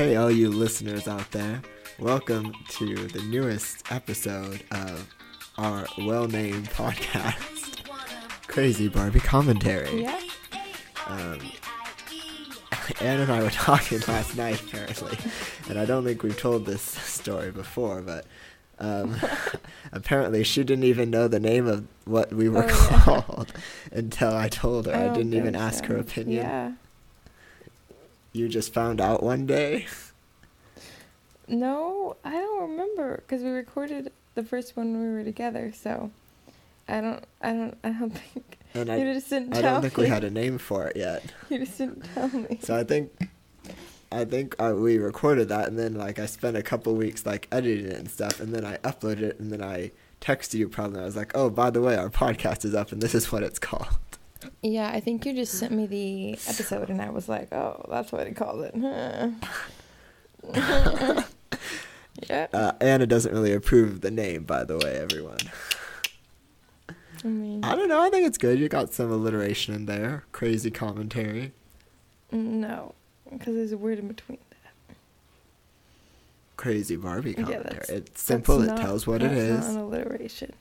[0.00, 1.60] Hey, all you listeners out there.
[1.98, 5.06] Welcome to the newest episode of
[5.58, 7.86] our well named podcast,
[8.46, 10.04] Crazy Barbie Commentary.
[10.04, 10.18] Yeah.
[11.06, 11.38] Um,
[13.02, 15.18] Anne and I were talking last night, apparently,
[15.68, 18.24] and I don't think we've told this story before, but
[18.78, 19.16] um,
[19.92, 23.00] apparently she didn't even know the name of what we were Oh, yeah.
[23.04, 23.52] called
[23.92, 24.94] until I told her.
[24.94, 25.92] I, don't didn't even ask so.
[25.92, 26.38] her opinion.
[26.42, 26.72] Yeah.
[28.32, 29.86] You just found out one day.
[31.48, 35.72] No, I don't remember because we recorded the first one when we were together.
[35.74, 36.10] So
[36.88, 37.24] I don't.
[37.42, 37.78] I don't.
[37.82, 39.58] I don't think And you I, just didn't tell me.
[39.58, 40.04] I tell don't think me.
[40.04, 41.24] we had a name for it yet.
[41.48, 42.58] You just didn't tell me.
[42.62, 43.10] So I think,
[44.12, 47.48] I think uh, we recorded that, and then like I spent a couple weeks like
[47.50, 49.90] editing it and stuff, and then I uploaded it, and then I
[50.20, 51.00] texted you probably.
[51.00, 53.42] I was like, oh, by the way, our podcast is up, and this is what
[53.42, 53.88] it's called.
[54.62, 58.10] Yeah, I think you just sent me the episode, and I was like, "Oh, that's
[58.12, 58.74] what he called it."
[60.54, 61.22] Huh.
[62.28, 62.46] yeah.
[62.52, 65.36] Uh, Anna doesn't really approve of the name, by the way, everyone.
[67.22, 68.00] I mean, I don't know.
[68.00, 68.58] I think it's good.
[68.58, 71.52] You got some alliteration in there, crazy commentary,
[72.32, 72.94] no,
[73.30, 74.96] because there's a word in between that.
[76.56, 77.62] crazy Barbie commentary.
[77.64, 78.62] that's- it's simple.
[78.62, 79.60] It not- tells what it is.
[79.66, 80.52] Not an alliteration.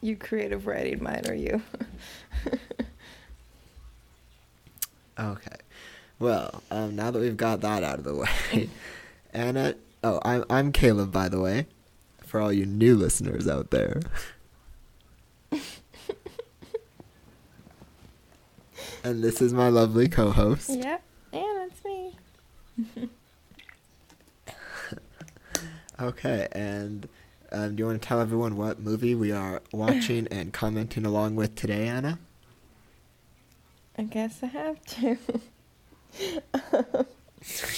[0.00, 1.60] You creative writing mine or you?
[5.20, 5.56] Okay.
[6.18, 8.14] Well, um, now that we've got that out of the
[8.54, 8.68] way,
[9.32, 9.74] Anna.
[10.02, 11.66] Oh, I'm I'm Caleb, by the way,
[12.24, 14.00] for all you new listeners out there.
[19.04, 20.70] and this is my lovely co-host.
[20.70, 23.08] yep, and it's me.
[26.00, 27.06] Okay, and
[27.52, 31.36] um, do you want to tell everyone what movie we are watching and commenting along
[31.36, 32.18] with today, Anna?
[34.00, 35.18] I guess I have to.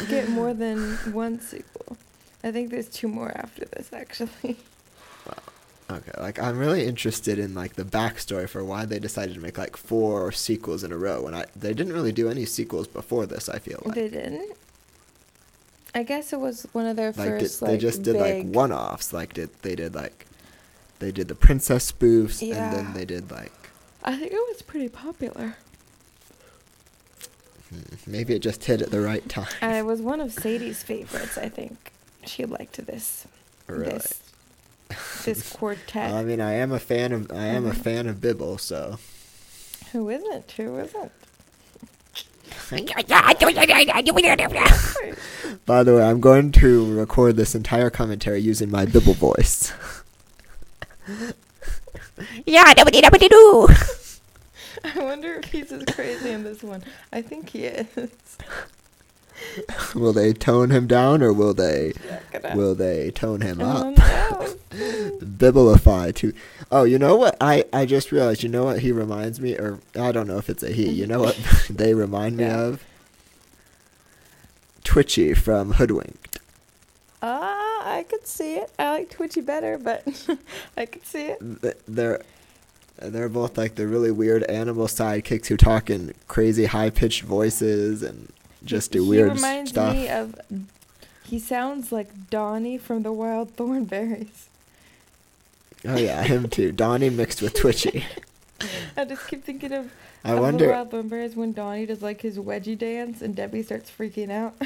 [0.09, 1.97] Get more than one sequel.
[2.43, 3.93] I think there's two more after this.
[3.93, 4.56] Actually,
[5.27, 5.97] Wow.
[5.97, 9.59] Okay, like I'm really interested in like the backstory for why they decided to make
[9.59, 13.27] like four sequels in a row when I they didn't really do any sequels before
[13.27, 13.49] this.
[13.49, 14.56] I feel like they didn't.
[15.94, 17.61] I guess it was one of their like did, first.
[17.61, 19.12] they just did like one-offs.
[19.12, 20.26] Like did they did like
[20.99, 23.53] they did the princess spoofs and then they did like
[24.03, 25.56] I think it was pretty popular.
[27.70, 29.47] Hmm, maybe it just hit at the right time.
[29.62, 31.37] It was one of Sadie's favorites.
[31.38, 31.93] I think
[32.26, 33.26] she liked this.
[33.66, 33.93] really.
[33.93, 34.20] This,
[35.25, 36.12] this quartet.
[36.12, 37.76] I mean, I am a fan of I am a Mhm.
[37.82, 38.99] fan of Bibble, so
[39.93, 40.50] Who isn't?
[40.52, 41.12] Who isn't?
[45.66, 49.72] By the way, I'm going to record this entire commentary using my Bibble voice.
[52.46, 53.69] Yeah, da da da do.
[54.85, 56.82] I wonder if he's as crazy in this one.
[57.12, 57.87] I think he is.
[59.94, 62.56] will they tone him down or will they Check it out.
[62.56, 63.99] will they tone him Oh, up?
[63.99, 64.55] no.
[65.21, 66.32] Bibblify too.
[66.71, 67.37] Oh, you know what?
[67.41, 68.43] I I just realized.
[68.43, 70.91] You know what he reminds me, or I don't know if it's a he.
[70.91, 71.38] You know what
[71.71, 72.61] they remind me Yeah.
[72.61, 72.85] of?
[74.82, 76.38] Twitchy from Hoodwinked.
[77.23, 78.71] Ah, I could see it.
[78.79, 80.05] I like Twitchy better, but
[80.76, 81.62] I could see it.
[81.62, 81.76] Th-
[82.99, 87.23] They're they're both like the really weird animal sidekicks who talk in crazy high pitched
[87.23, 88.32] voices and
[88.64, 89.94] just do he weird reminds stuff.
[89.94, 90.38] me of.
[91.25, 94.46] He sounds like Donnie from the Wild Thornberrys.
[95.87, 96.73] Oh yeah, him too.
[96.73, 98.05] Donnie mixed with Twitchy.
[98.97, 99.90] I just keep thinking of,
[100.25, 100.70] I of the wonder.
[100.70, 104.55] Wild Thornberrys when Donnie does like his wedgie dance and Debbie starts freaking out.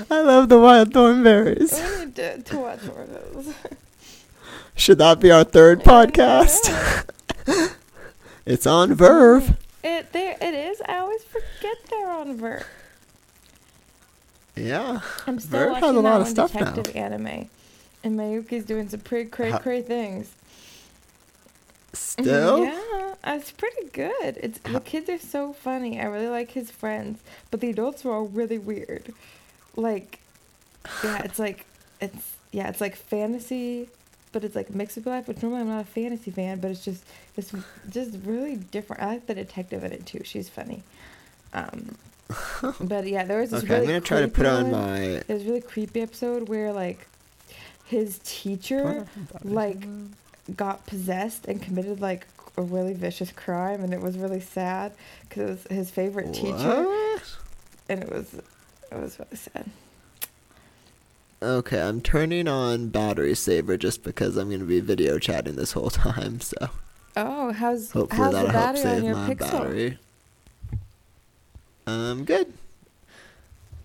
[0.10, 1.72] I love the Wild Thornberrys.
[1.98, 3.54] we need to, to watch more of those.
[4.80, 7.04] Should that be our third podcast?
[8.46, 9.58] it's on Verve.
[9.84, 10.80] It there it is.
[10.88, 12.66] I always forget they're on Vert.
[14.56, 15.02] Yeah.
[15.26, 16.82] I'm still Verve watching has a lot of stuff now.
[16.94, 17.50] anime,
[18.02, 20.32] and Mayuki's doing some pretty cray cray things.
[21.92, 22.60] Still.
[22.60, 23.16] Mm-hmm.
[23.26, 24.38] Yeah, it's pretty good.
[24.42, 26.00] It's the kids are so funny.
[26.00, 29.12] I really like his friends, but the adults are all really weird.
[29.76, 30.20] Like,
[31.04, 31.66] yeah, it's like
[32.00, 33.90] it's yeah, it's like fantasy,
[34.32, 35.28] but it's like mixed with life.
[35.28, 37.04] Which normally I'm not a fantasy fan, but it's just
[37.36, 37.52] it's
[37.90, 39.02] just really different.
[39.02, 40.20] I like the detective in it too.
[40.24, 40.82] She's funny.
[41.52, 41.96] Um,
[42.80, 44.90] but yeah, there was this Okay, really I'm gonna try to put creepy on one.
[44.90, 44.98] my.
[45.26, 47.06] There was a really creepy episode where like
[47.86, 49.06] his teacher
[49.42, 49.84] like
[50.56, 52.26] got possessed and committed like
[52.56, 54.92] a really vicious crime and it was really sad
[55.28, 56.86] because it was his favorite teacher
[57.88, 58.44] and it was it
[59.00, 59.64] was really sad
[61.42, 65.90] Okay, I'm turning on battery saver just because I'm gonna be video chatting this whole
[65.90, 66.40] time.
[66.40, 66.68] So
[67.16, 69.98] oh how's hopefully how's that'll help save your my pixel battery.
[71.86, 72.52] Um, good.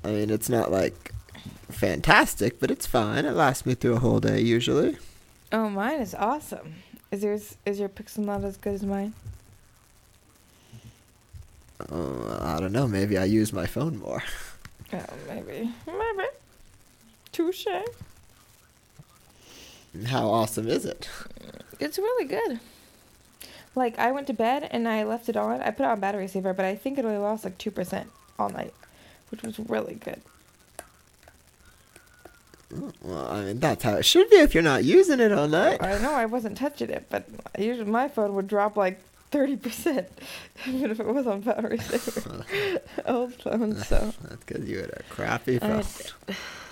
[0.04, 1.12] I mean, it's not like
[1.72, 3.26] fantastic, but it's fine.
[3.26, 4.98] It lasts me through a whole day usually.
[5.52, 6.76] oh mine is awesome
[7.12, 9.14] is yours is your pixel not as good as mine
[11.80, 12.88] Uh, I don't know.
[12.88, 14.24] Maybe I use my phone more.
[14.94, 16.28] oh maybe maybe
[17.36, 17.68] touche
[20.08, 21.10] How awesome is it?
[21.80, 22.60] it's really good
[23.76, 26.28] like i went to bed and i left it on i put it on battery
[26.28, 28.06] saver but i think it only lost like 2%
[28.40, 28.74] all night
[29.30, 30.22] which was really good
[33.02, 35.82] Well, I mean, that's how it should be if you're not using it all night.
[35.82, 37.24] I know I wasn't touching it, but
[37.58, 39.00] usually my phone would drop like
[39.32, 40.08] thirty percent,
[40.68, 42.44] even if it was on battery saver.
[43.06, 45.84] Old phone, so That's because you had a crappy I- phone.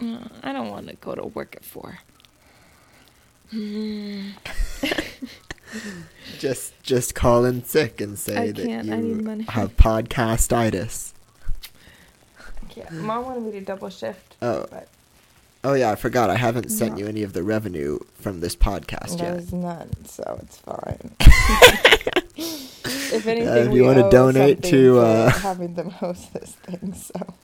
[0.00, 1.98] Uh, I don't want to go to work at four.
[6.38, 11.12] Just, just call in sick and say I that you have podcastitis.
[12.74, 14.36] Yeah, mom wanted me to double shift.
[14.40, 14.66] Oh.
[14.70, 14.88] but
[15.64, 16.30] Oh yeah, I forgot.
[16.30, 16.98] I haven't sent No.
[17.00, 19.32] you any of the revenue from this podcast yet.
[19.32, 21.10] there's none, so it's fine.
[22.36, 26.94] if anything, if we you wanna donate to, uh, having them host this thing.
[26.94, 27.34] So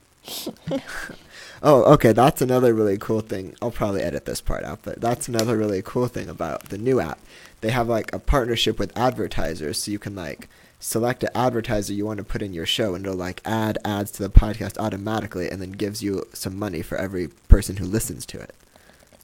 [1.67, 2.13] Oh, okay.
[2.13, 3.55] That's another really cool thing.
[3.61, 6.99] I'll probably edit this part out, but that's another really cool thing about the new
[6.99, 7.19] app.
[7.61, 10.47] They have like a partnership with advertisers, so you can like
[10.79, 14.11] select an advertiser you want to put in your show, and it'll like add ads
[14.11, 18.25] to the podcast automatically, and then gives you some money for every person who listens
[18.27, 18.53] to it.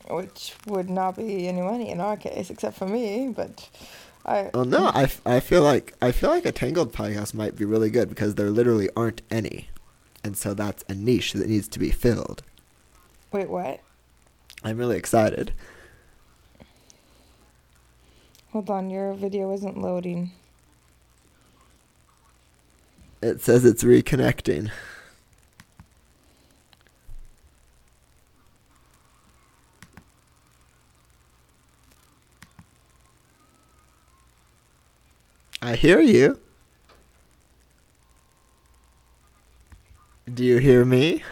[0.10, 3.32] which would not be any money in our case, except for me.
[3.36, 3.70] But
[4.26, 7.66] I Well, no, I, I feel like I feel like a Tangled podcast might be
[7.66, 9.70] really good because there literally aren't any,
[10.24, 12.44] and so that's a niche that needs to be filled.
[13.32, 13.80] wait, what?
[14.64, 15.54] I'm really excited.
[18.52, 20.32] Hold on, your video isn't loading.
[23.22, 24.72] It says it's reconnecting.
[35.62, 36.40] I hear you.
[40.34, 41.24] Do you hear me?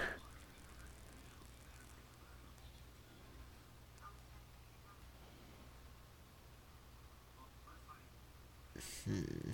[9.05, 9.51] Hmm.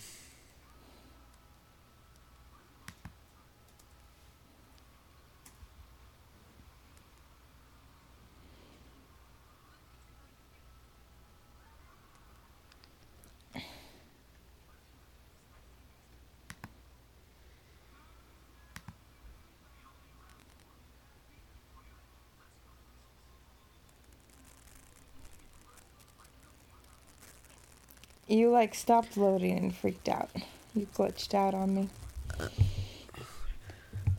[28.35, 30.29] You like stopped loading and freaked out.
[30.75, 31.89] You glitched out on me.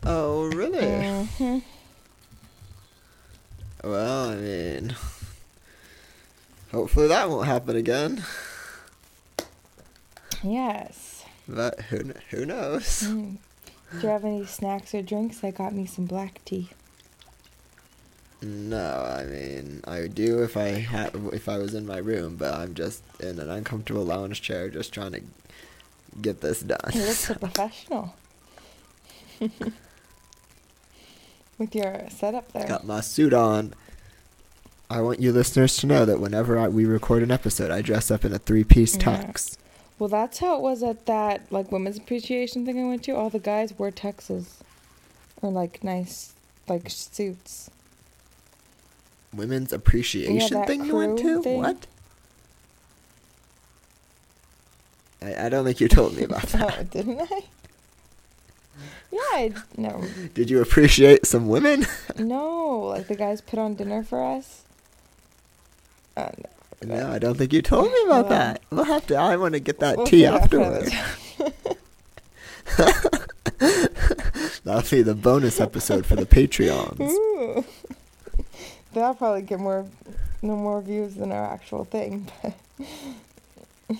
[0.03, 1.03] Oh, really?
[1.37, 1.59] hmm
[3.83, 4.95] Well, I mean,
[6.71, 8.23] hopefully that won't happen again.
[10.41, 11.23] Yes.
[11.47, 13.03] But who who knows?
[13.03, 13.37] Mm.
[13.91, 15.43] Do you have any snacks or drinks?
[15.43, 16.71] I got me some black tea.
[18.41, 22.35] No, I mean I would do if I had if I was in my room,
[22.35, 25.21] but I'm just in an uncomfortable lounge chair, just trying to
[26.21, 26.79] get this done.
[26.93, 28.13] You look so professional.
[31.57, 32.67] With your setup there.
[32.67, 33.73] Got my suit on.
[34.89, 38.09] I want you listeners to know that whenever I, we record an episode, I dress
[38.09, 39.01] up in a three-piece Yeah.
[39.23, 39.57] tux.
[39.99, 43.15] Well, that's how it was at that like women's appreciation thing I went to.
[43.15, 44.45] All the guys wore tuxes,
[45.41, 46.33] or like nice
[46.67, 47.71] like suits.
[49.37, 51.41] Women's appreciation that thing you went to?
[51.43, 51.59] thing.
[51.59, 51.87] What?
[55.21, 56.89] I, I don't think you told me about Oh, that.
[56.89, 57.41] didn't I?
[59.11, 60.03] Yeah, I no,
[60.33, 61.85] Did you appreciate some women?
[62.19, 62.79] no.
[62.79, 64.63] Like the guys put on dinner for us.
[66.17, 66.29] Uh,
[66.85, 68.61] no, I don't think you told me about Well- that.
[68.69, 69.15] We'll have to.
[69.15, 70.91] I want to get that we'll tea afterwards.
[74.63, 76.99] That'll be the bonus episode for the Patreons.
[76.99, 77.63] Ooh.
[78.97, 79.85] That'll probably get more,
[80.41, 82.29] no more views than our actual thing.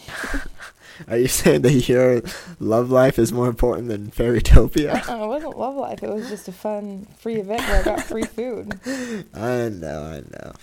[1.07, 2.23] Are you saying that your
[2.59, 4.95] love life is more important than Fairytopia?
[5.09, 6.01] uh, it wasn't love life.
[6.01, 8.79] It was just a fun free event where I got free food.
[9.35, 10.53] I know, I know.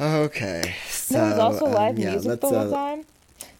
[0.00, 3.04] Okay, so there was also um, live yeah, music the whole uh, time.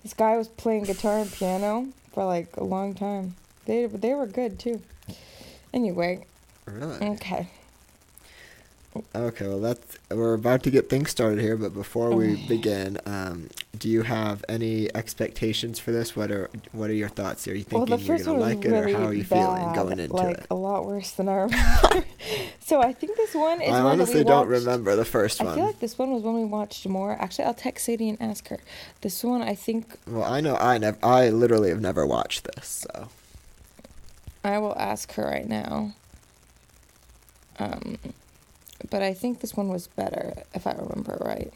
[0.03, 3.35] This guy was playing guitar and piano for like a long time.
[3.67, 4.81] They they were good too.
[5.75, 6.25] Anyway,
[6.67, 7.09] Really?
[7.11, 7.49] okay.
[9.15, 13.49] Okay, well that's we're about to get things started here, but before we begin, um,
[13.79, 16.15] do you have any expectations for this?
[16.15, 17.49] What are what are your thoughts?
[17.49, 19.75] Are you thinking the you're gonna like it, really or how are you bad, feeling
[19.75, 20.47] going into like it?
[20.51, 22.05] a lot worse than I remember.
[22.61, 25.49] so I think this one is I one honestly don't remember the first one.
[25.49, 27.13] I feel like this one was when we watched more.
[27.13, 28.59] Actually, I'll text Sadie and ask her.
[29.01, 32.87] This one, I think Well, I know I never, I literally have never watched this,
[32.91, 33.09] so
[34.45, 35.95] I will ask her right now.
[37.59, 37.99] Um,
[38.91, 41.53] but I think this one was better, if I remember right.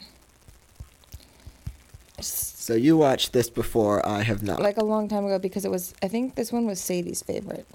[2.19, 4.05] So you watched this before.
[4.05, 4.61] I have not.
[4.61, 5.93] Like a long time ago, because it was.
[6.01, 7.67] I think this one was Sadie's favorite.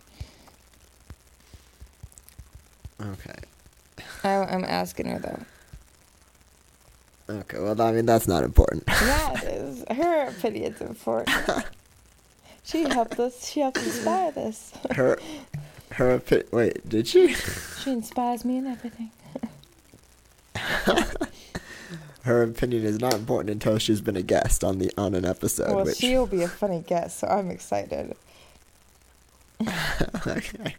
[3.00, 3.38] okay,
[4.24, 7.34] I, I'm asking her though.
[7.40, 7.58] okay.
[7.58, 8.84] Well, I mean that's not important.
[8.88, 9.84] Yeah, it is.
[9.90, 11.36] Her opinion's important.
[12.64, 13.48] she helped us.
[13.48, 14.72] She helped inspire this.
[14.96, 15.18] her,
[15.92, 16.18] her.
[16.18, 17.34] opi- Wait, did she?
[17.82, 19.10] She inspires me in everything.
[22.22, 25.74] Her opinion is not important until she's been a guest on the on an episode.
[25.74, 28.14] well, which she'll be a funny guest, so I'm excited.
[30.26, 30.76] okay.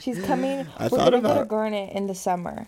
[0.00, 0.66] She's coming.
[0.78, 2.66] I we're thought gonna go to about- Garnet in the summer,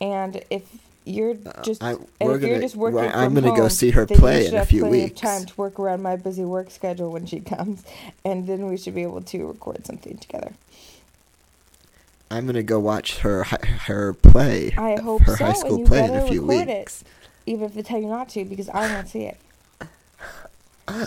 [0.00, 0.62] and if
[1.04, 3.90] you're Uh, just I- and we're if you're just working we're- I'm gonna go see
[3.90, 5.20] her play in a few weeks.
[5.20, 7.82] Time to work around my busy work schedule when she comes,
[8.24, 10.52] and then we should be able to record something together.
[12.32, 14.72] I'm gonna go watch her her play.
[14.78, 17.02] I hope her so, high and school you play in a few record it.
[17.44, 19.36] Even if they tell you not to, because I want to see it.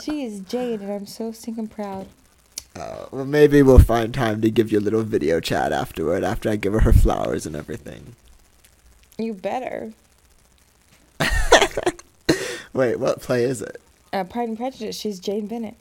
[0.03, 2.07] She is Jade, and I'm so stinking proud.
[2.75, 6.23] Uh, well, maybe we'll find time to give you a little video chat afterward.
[6.23, 8.15] After I give her her flowers and everything.
[9.17, 9.93] You better.
[12.73, 13.81] Wait, what play is it?
[14.13, 14.95] Uh, Pride and Prejudice.
[14.95, 15.77] She's Jane Bennett.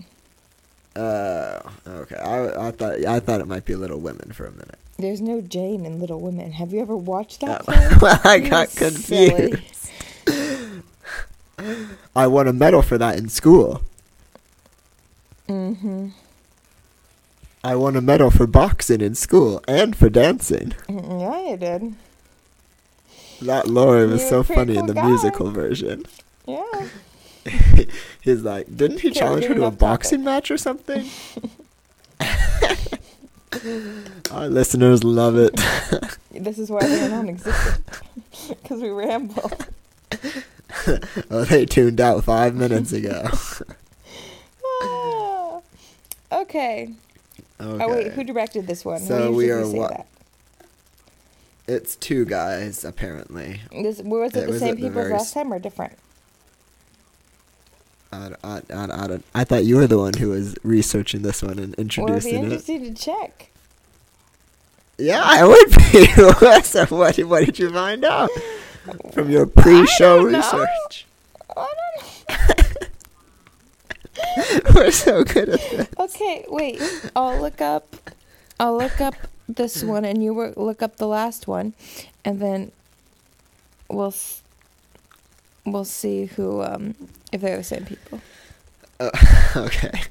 [0.97, 2.17] Uh, okay.
[2.17, 4.79] I, I thought I thought it might be Little Women for a minute.
[4.99, 6.53] There's no Jane in Little Women.
[6.53, 7.69] Have you ever watched that?
[7.69, 9.91] Uh, well, I You got confused.
[12.17, 13.83] I won a medal for that in school.
[15.49, 16.09] Mm-hmm.
[17.63, 20.75] I won a medal for boxing in school and for dancing.
[20.89, 21.95] Mm, Yeah, you did.
[23.43, 25.07] That Lori was You're so funny in the guy.
[25.07, 26.05] musical version.
[26.47, 26.89] Yeah.
[28.21, 29.79] He's like, didn't he Can't challenge her to a enough topic.
[29.81, 31.09] boxing match or something?
[34.31, 35.55] Our listeners love it.
[36.31, 37.85] This is why they're non-existent.
[38.49, 39.51] Because we ramble.
[41.31, 43.27] oh, they tuned out five minutes ago.
[44.83, 45.61] Ah.
[46.33, 46.91] Okay.
[47.61, 47.85] Okay.
[47.85, 49.01] Oh wait, who directed this one?
[49.01, 50.07] So we are that.
[51.67, 53.61] It's two guys, apparently.
[53.71, 55.95] This was it, It the was same the people as very last time or different?
[58.14, 61.42] I, I, I, I, don't, I thought you were the one who was researching this
[61.42, 62.97] one and introducing it'd be introducing it.
[62.97, 63.50] to check.
[64.99, 66.06] Yeah, I would be.
[66.62, 68.30] so what, what did you find out
[69.12, 71.06] from your pre-show research?
[71.56, 71.94] I don't
[74.75, 75.88] We're so good at this.
[75.99, 76.80] Okay, wait.
[77.14, 78.11] I'll look up.
[78.59, 79.14] I'll look up
[79.49, 81.75] this one, and you work, look up the last one,
[82.25, 82.73] and then
[83.88, 84.14] we'll
[85.64, 86.94] we'll see who um
[87.35, 88.21] if they're the same people.
[89.00, 89.11] Uh,
[89.57, 90.03] okay.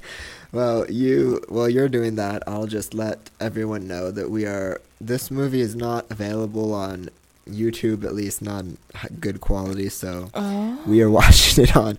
[0.52, 4.80] Well, you while you're doing that, I'll just let everyone know that we are.
[5.00, 7.08] This movie is not available on
[7.48, 8.78] YouTube, at least not in
[9.20, 9.88] good quality.
[9.88, 10.80] So Oh.
[10.86, 11.98] we are watching it on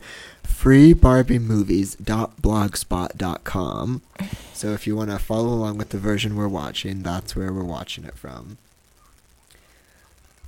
[2.66, 4.02] freebarbiemovies.blogspot.com.
[4.54, 7.64] So if you want to follow along with the version we're watching, that's where we're
[7.64, 8.58] watching it from.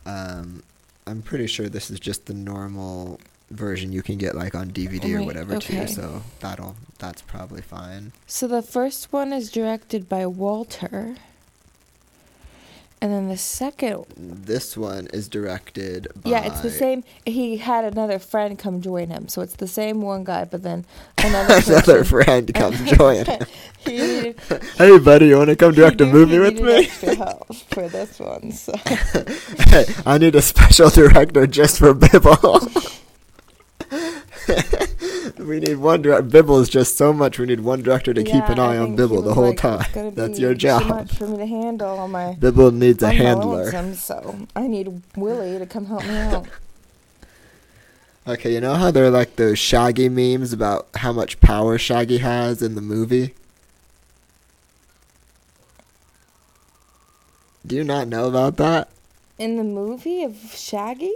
[0.06, 0.64] Um,
[1.06, 3.20] I'm pretty sure this is just the normal
[3.50, 5.86] version you can get like on DVD or whatever okay.
[5.86, 5.88] too.
[5.88, 8.12] So that'll that's probably fine.
[8.26, 11.16] So the first one is directed by Walter.
[13.00, 17.86] And then the second This one is directed by Yeah, it's the same he had
[17.86, 19.28] another friend come join him.
[19.28, 20.84] So it's the same one guy, but then
[21.20, 23.46] another Another friend comes join him.
[23.86, 24.40] needed,
[24.78, 26.86] Hey buddy, you want to come direct a movie with me?
[26.86, 28.52] extra help for this one.
[28.52, 32.68] So hey, I need a special director just for Bibble.
[35.48, 36.24] We need one director.
[36.24, 37.40] Bibble is just so much.
[37.40, 39.86] We need one director to keep an eye on Bibble the whole like, time.
[40.16, 40.88] That's your Too job.
[40.88, 43.66] much for me to handle all my Bibble needs a handler.
[43.72, 46.48] lonesome, so I need Willie to come help me out.
[48.28, 52.18] Okay, you know how there are like those Shaggy memes about how much power Shaggy
[52.18, 53.34] has in the movie?
[57.66, 58.90] Do you not know about that?
[59.40, 61.14] In the movie of Shaggy,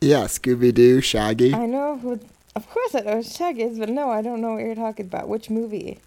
[0.00, 1.52] Yeah, Scooby Doo, Shaggy.
[1.54, 2.20] I know who.
[2.56, 5.28] Of course, I know Shaggy is, but no, I don't know what you're talking about.
[5.28, 5.98] Which movie?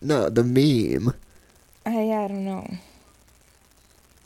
[0.00, 1.14] No, the meme.
[1.86, 2.78] I I don't know.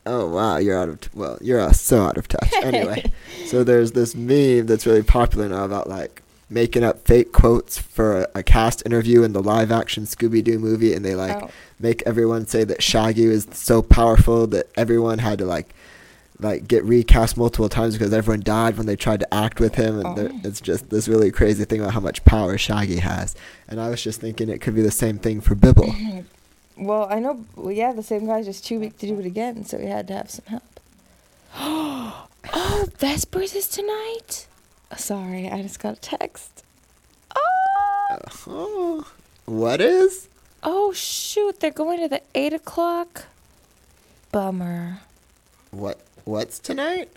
[0.05, 2.51] Oh wow, you're out of t- well, you're uh, so out of touch.
[2.63, 3.11] Anyway,
[3.45, 8.21] so there's this meme that's really popular now about like making up fake quotes for
[8.21, 11.49] a, a cast interview in the live action Scooby Doo movie, and they like oh,
[11.79, 15.73] make everyone say that Shaggy was so powerful that everyone had to like
[16.39, 19.99] like get recast multiple times because everyone died when they tried to act with him,
[19.99, 20.39] and Oh.
[20.43, 23.35] it's just this really crazy thing about how much power Shaggy has.
[23.67, 25.87] And I was just thinking it could be the same thing for Bibble.
[25.87, 26.85] Mm-hmm.
[26.85, 27.45] well, I know.
[27.55, 30.07] Well, yeah, the same guy's just too weak to do it again, so he had
[30.07, 30.79] to have some help.
[31.57, 34.47] oh, Vespers is tonight.
[34.91, 36.63] Oh, sorry, I just got a text.
[37.35, 39.07] Oh, oh,
[39.45, 40.27] what is?
[40.63, 41.59] oh shoot!
[41.59, 43.25] They're going to the eight o'clock.
[44.31, 44.99] Bummer.
[45.71, 47.09] What what's tonight?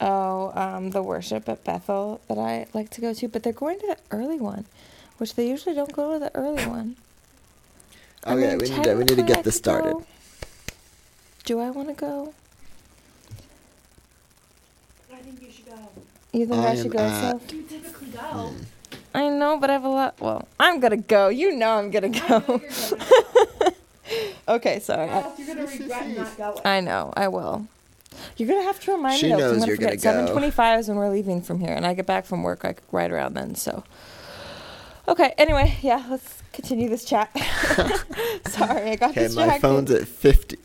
[0.00, 3.78] Oh, um, the worship at Bethel that I like to go to, but they're going
[3.80, 4.64] to the early one,
[5.18, 6.96] which they usually don't go to the early one.
[8.24, 9.92] I Okay, mean, we need to we need to technically I get this started.
[9.94, 10.06] go.
[11.44, 12.34] Do I want to go?
[15.12, 15.78] I think you should go.
[16.32, 16.98] You think I, I should go?
[16.98, 17.52] at- Seth?
[17.52, 18.52] You typically go.
[19.14, 20.20] I know, but I have a lot.
[20.20, 21.28] Well, I'm gonna go.
[21.28, 22.60] You know I'm gonna I know go.
[24.12, 25.06] you're gonna okay, sorry.
[25.08, 25.12] go.
[25.14, 26.58] I, you're gonna regret not going.
[26.64, 27.12] I know.
[27.16, 27.66] I will.
[28.36, 29.52] You're gonna have to remind She me though.
[29.52, 30.32] 'cause knows gonna you're gonna go.
[30.32, 33.10] twenty-five is when we're leaving from here, and I get back from work like right
[33.10, 33.54] around then.
[33.54, 33.84] So.
[35.08, 35.32] Okay.
[35.38, 36.04] Anyway, yeah.
[36.10, 37.30] Let's continue this chat.
[38.46, 39.36] sorry, I got Okay, distracted.
[39.36, 40.58] my phone's at fifty.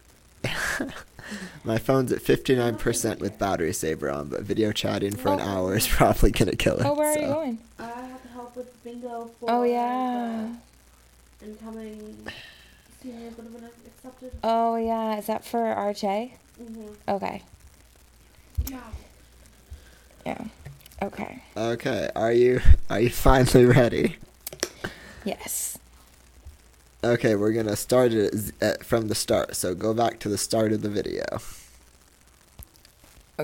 [1.63, 5.39] my phone's at fifty nine percent with battery saver on, but video chatting for an
[5.41, 5.43] Oh.
[5.43, 6.85] hour is probably gonna kill it.
[6.85, 7.57] Oh, where are you going?
[7.79, 10.49] I have to help with bingo for Oh yeah.
[11.39, 11.47] the
[13.09, 14.31] incoming seniors that have been accepted.
[14.43, 15.17] Oh yeah.
[15.17, 16.31] Is that for RJ?
[16.61, 16.87] Mm-hmm.
[17.09, 17.43] Okay.
[18.69, 18.79] Yeah.
[20.25, 20.43] Yeah.
[21.01, 21.43] Okay.
[21.55, 24.17] Okay, are you are you finally ready?
[25.23, 25.77] Yes.
[27.03, 29.55] Okay, we're gonna start it at, from the start.
[29.55, 31.23] So go back to the start of the video.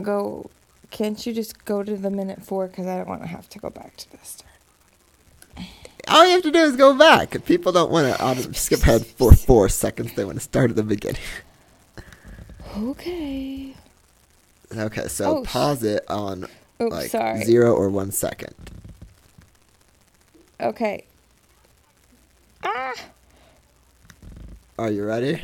[0.01, 0.49] Go.
[0.89, 2.67] Can't you just go to the minute four?
[2.67, 4.52] Because I don't want to have to go back to the start.
[6.07, 7.43] All you have to do is go back.
[7.45, 10.13] People don't want to skip ahead for four seconds.
[10.13, 11.21] They want to start at the beginning.
[12.77, 13.73] Okay.
[14.75, 16.43] Okay, so Oh, sh- pause it on
[16.81, 17.43] Oops, like sorry.
[17.43, 18.53] zero or one second.
[20.59, 21.05] Okay.
[22.63, 22.93] Ah!
[24.79, 25.43] Are you ready?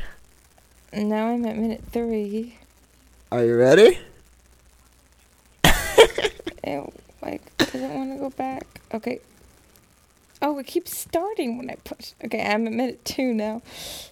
[0.92, 2.56] Now I'm at minute three.
[3.32, 4.00] Are you ready?
[6.66, 6.92] Ew,
[7.22, 8.66] like, doesn't want to go back.
[8.94, 9.20] Okay.
[10.42, 12.14] Oh, it keeps starting when I push.
[12.24, 13.62] Okay, I'm at minute two now.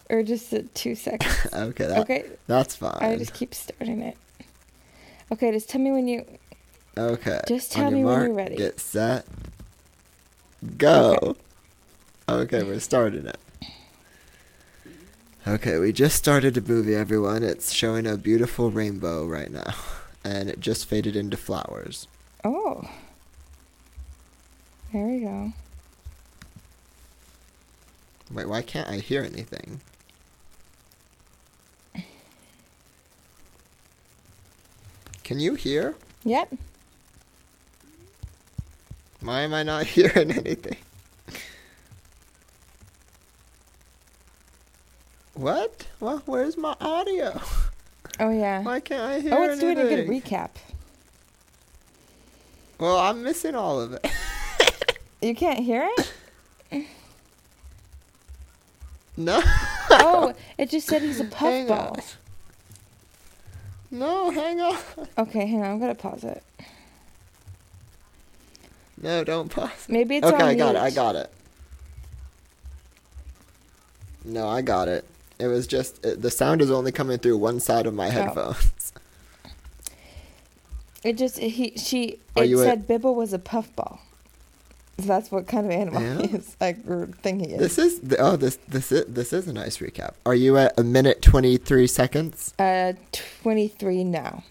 [0.09, 1.33] Or just at two seconds.
[1.53, 2.97] Okay, that, Okay, that's fine.
[2.99, 4.17] I just keep starting it.
[5.31, 6.25] Okay, just tell me when you.
[6.97, 7.39] Okay.
[7.47, 8.55] Just tell me when you're ready.
[8.55, 9.25] Get set.
[10.77, 11.35] Go.
[12.27, 12.63] Okay.
[12.63, 13.37] we're starting it.
[15.47, 17.41] Okay, we just started a movie, everyone.
[17.41, 19.75] It's showing a beautiful rainbow right now,
[20.25, 22.07] and it just faded into flowers.
[22.43, 22.89] Oh.
[24.91, 25.53] There we go.
[28.31, 29.79] Wait, why can't I hear anything?
[35.23, 35.95] Can you hear?
[36.23, 36.55] Yep.
[39.21, 40.77] Why am I not hearing anything?
[45.33, 45.85] What?
[45.99, 47.39] Well, where's my audio?
[48.19, 48.61] Oh yeah.
[48.63, 50.49] Why can't I oh, hear Oh, it's doing a good recap.
[52.79, 54.07] Well, I'm missing all of it.
[55.21, 56.87] You can't hear it?
[59.17, 59.41] No.
[59.89, 61.97] oh, it just said he's a puffball.
[63.89, 64.77] No, hang on.
[65.17, 65.71] Okay, hang on.
[65.71, 66.43] I'm gonna pause it.
[69.01, 69.71] No, don't pause.
[69.87, 70.81] Maybe it's okay, on I got it.
[70.81, 71.31] I got it.
[74.25, 75.05] No, I got it.
[75.39, 77.97] It was just it, the sound is only coming through one side of Oh.
[77.97, 78.93] my headphones.
[81.03, 83.99] It just he she Are it you a- said Bibble was a puffball.
[84.97, 86.21] That's what kind of animal Yeah?
[86.27, 87.59] he is, like or thing he is.
[87.59, 90.13] This is the, oh this this is this is a nice recap.
[90.25, 92.53] Are you at a minute twenty three seconds?
[92.57, 92.93] uh,
[93.41, 94.43] twenty three now.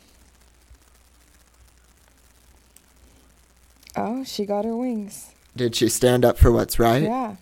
[3.97, 5.33] Oh, she got her wings.
[5.57, 7.03] Did she stand up for what's right?
[7.03, 7.37] Yeah.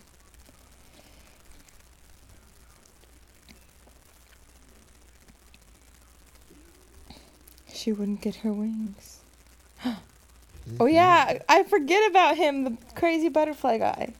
[7.71, 9.14] She wouldn't get her wings.
[10.79, 14.13] Oh yeah, I forget about him, the crazy butterfly guy.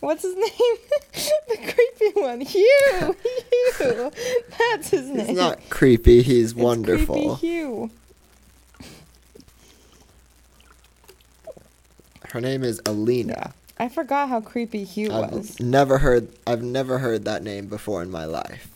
[0.00, 0.78] What's his name?
[1.48, 2.40] the creepy one.
[2.42, 3.16] Hugh.
[3.78, 4.12] Hugh.
[4.58, 5.26] That's his name.
[5.28, 6.22] He's not creepy.
[6.22, 7.14] He's It's wonderful.
[7.14, 7.90] Creepy Hugh.
[12.28, 13.34] Her name is Elina.
[13.36, 13.52] Yeah.
[13.84, 15.58] I forgot how creepy Hugh I've was.
[15.60, 16.28] never heard.
[16.46, 18.73] I've never heard that name before in my life.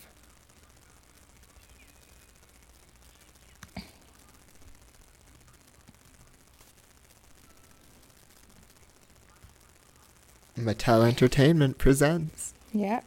[10.61, 12.53] Mattel Entertainment presents.
[12.73, 13.01] Yeah.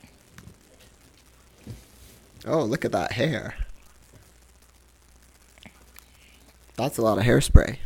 [2.46, 3.54] Oh, look at that hair.
[6.76, 7.76] That's a lot of hairspray.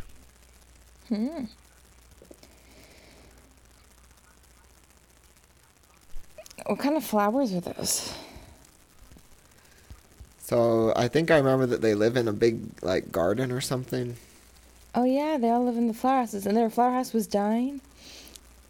[1.09, 1.45] Hmm.
[6.65, 8.13] What kind of flowers are those?
[10.39, 14.15] So I think I remember that they live in a big like garden or something.
[14.95, 17.81] Oh yeah, they all live in the flower houses, and their flower house was dying.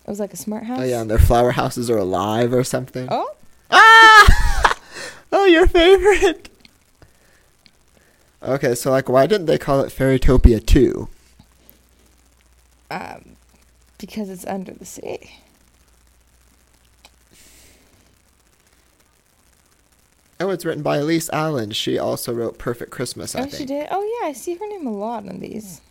[0.07, 0.79] It was like a smart house.
[0.79, 3.09] Oh yeah, and their flower houses are alive or something.
[3.11, 3.29] Oh,
[3.69, 4.79] Ah!
[5.33, 6.49] oh, your favorite.
[8.41, 11.09] Okay, so like, why didn't they call it Fairytopia two?
[12.89, 13.35] um,
[13.97, 15.19] because it's under the sea.
[20.39, 21.71] Oh, it's written by Elise Allen.
[21.71, 23.35] She also wrote Perfect Christmas.
[23.35, 23.55] I oh, think.
[23.55, 23.87] she did.
[23.89, 25.81] Oh yeah, I see her name a lot on these.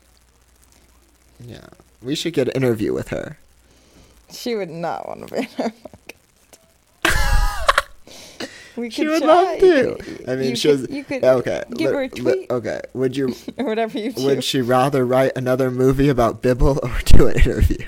[1.44, 1.66] Yeah,
[2.00, 3.38] we should get an interview with her.
[4.30, 5.72] She would not want to be in our
[7.04, 7.78] podcast.
[8.76, 9.28] we She would try.
[9.34, 10.24] love to.
[10.30, 11.64] I mean, you she could, was you could okay.
[11.76, 13.34] give her a li- li- tweet okay, would you?
[13.58, 17.86] or whatever you Would she rather write another movie about Bibble or do an interview?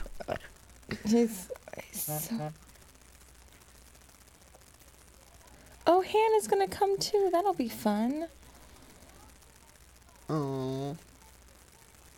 [1.04, 1.48] He's,
[1.90, 2.52] he's so...
[5.86, 7.28] Oh, Hannah's gonna come too.
[7.32, 8.26] That'll be fun.
[10.30, 10.96] Oh,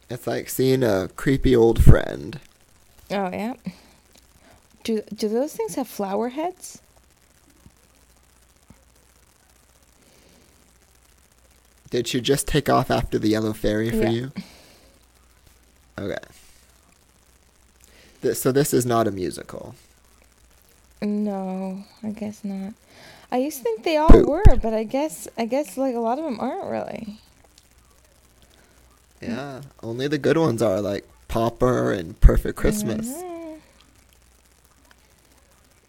[0.09, 2.40] it's like seeing a creepy old friend.
[3.12, 3.54] Oh yeah.
[4.90, 6.81] Do do those things have flower heads?
[11.90, 14.11] Did she just take off after the yellow fairy for Yeah.
[14.11, 14.33] you?
[15.96, 16.18] Okay.
[18.22, 19.76] Th- so this is not a musical.
[21.03, 22.74] No, I guess not.
[23.31, 24.26] I used to think they all Poop.
[24.26, 27.18] were, but I guess I guess like a lot of them aren't really.
[29.20, 33.07] Yeah, only the good ones are like Popper and Perfect Christmas.
[33.07, 33.39] Mhm.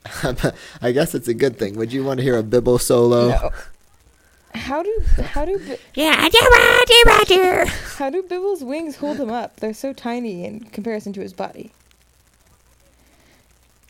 [0.82, 1.76] I guess it's a good thing.
[1.76, 3.30] Would you want to hear a Bibble solo?
[3.30, 3.50] No.
[4.54, 6.28] How do how do Bi- Yeah,
[7.98, 9.58] how do Bibble's wings hold him up?
[9.58, 11.72] They're so tiny in comparison to his body.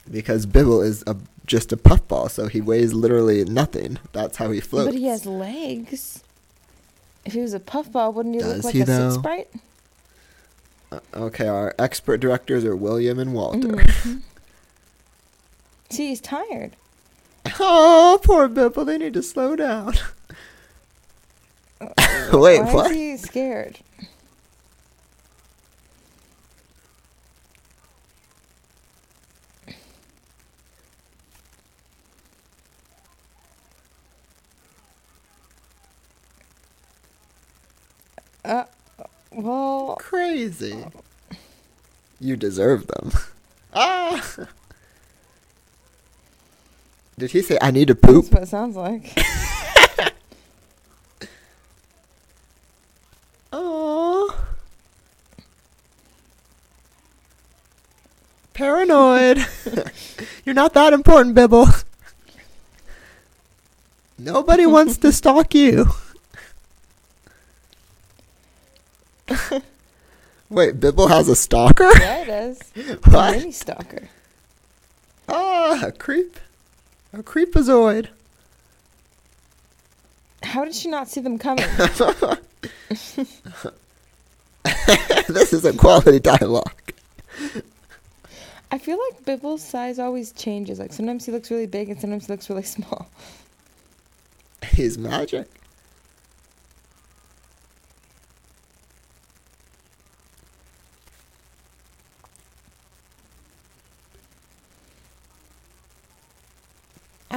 [0.10, 3.98] Because Bibble is a, just a puffball, so he weighs literally nothing.
[4.12, 4.88] That's how he floats.
[4.92, 6.24] But he has legs.
[7.26, 9.10] If he was a puffball, wouldn't he Does look like he, a though?
[9.12, 9.48] six sprite?
[10.92, 13.58] Uh, okay, our expert directors are William and Walter.
[13.70, 14.22] Mhm.
[15.92, 16.78] See, he's tired.
[17.60, 18.86] Oh, poor Bibble.
[18.86, 19.96] They need to slow down.
[22.32, 22.92] Wait, Why what?
[22.92, 23.80] is he scared?
[38.44, 38.64] Uh,
[39.32, 40.86] well, Crazy.
[42.20, 43.12] You deserve them.
[43.74, 44.48] ah!
[47.22, 48.32] Did he say, I need to that's poop?
[48.34, 49.16] what it sounds like.
[53.54, 54.34] Oh.
[58.54, 59.46] Paranoid.
[60.46, 61.68] You're not that important, Bibble.
[64.18, 65.88] Nobody wants to stalk you.
[70.50, 71.90] Wait, Bibble has a stalker?
[72.00, 72.98] Yeah, it is.
[73.06, 73.38] What?
[73.38, 74.08] Mini stalker.
[75.28, 76.38] Ah, a creep.
[77.14, 78.08] A creepazoid.
[80.44, 81.66] How did she not see them coming?
[85.28, 86.94] this is a quality dialogue.
[88.72, 90.80] I feel like Bibble's size always changes.
[90.80, 93.10] Like sometimes he looks really big and sometimes he looks really small.
[94.74, 95.48] He's magic.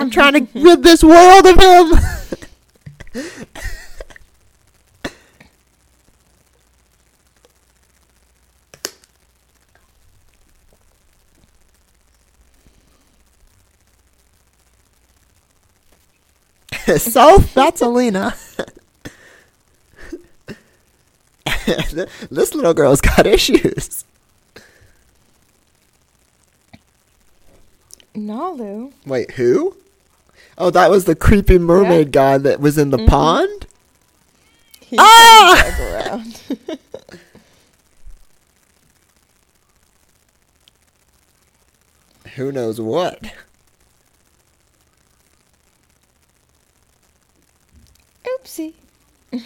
[0.05, 1.95] I'm trying to rid this world of him.
[16.99, 18.35] so that's Elina.
[22.31, 24.05] this little girl's got issues.
[28.15, 28.93] Nalu.
[29.07, 29.75] Wait, who?
[30.57, 33.09] Oh, that was the creepy mermaid guy that was in the Mhm.
[33.09, 33.67] pond?
[34.81, 35.75] He Ah!
[35.81, 36.43] around.
[42.37, 43.21] Who knows what?
[48.27, 48.75] Oopsie.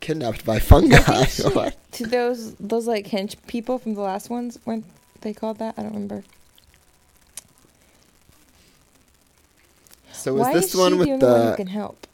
[0.00, 0.96] Kidnapped by fungi.
[1.92, 4.84] to those those like hench people from the last ones weren't
[5.20, 5.74] they called that?
[5.76, 6.24] I don't remember.
[10.22, 12.06] So is Why this is the one she with the only one who can help?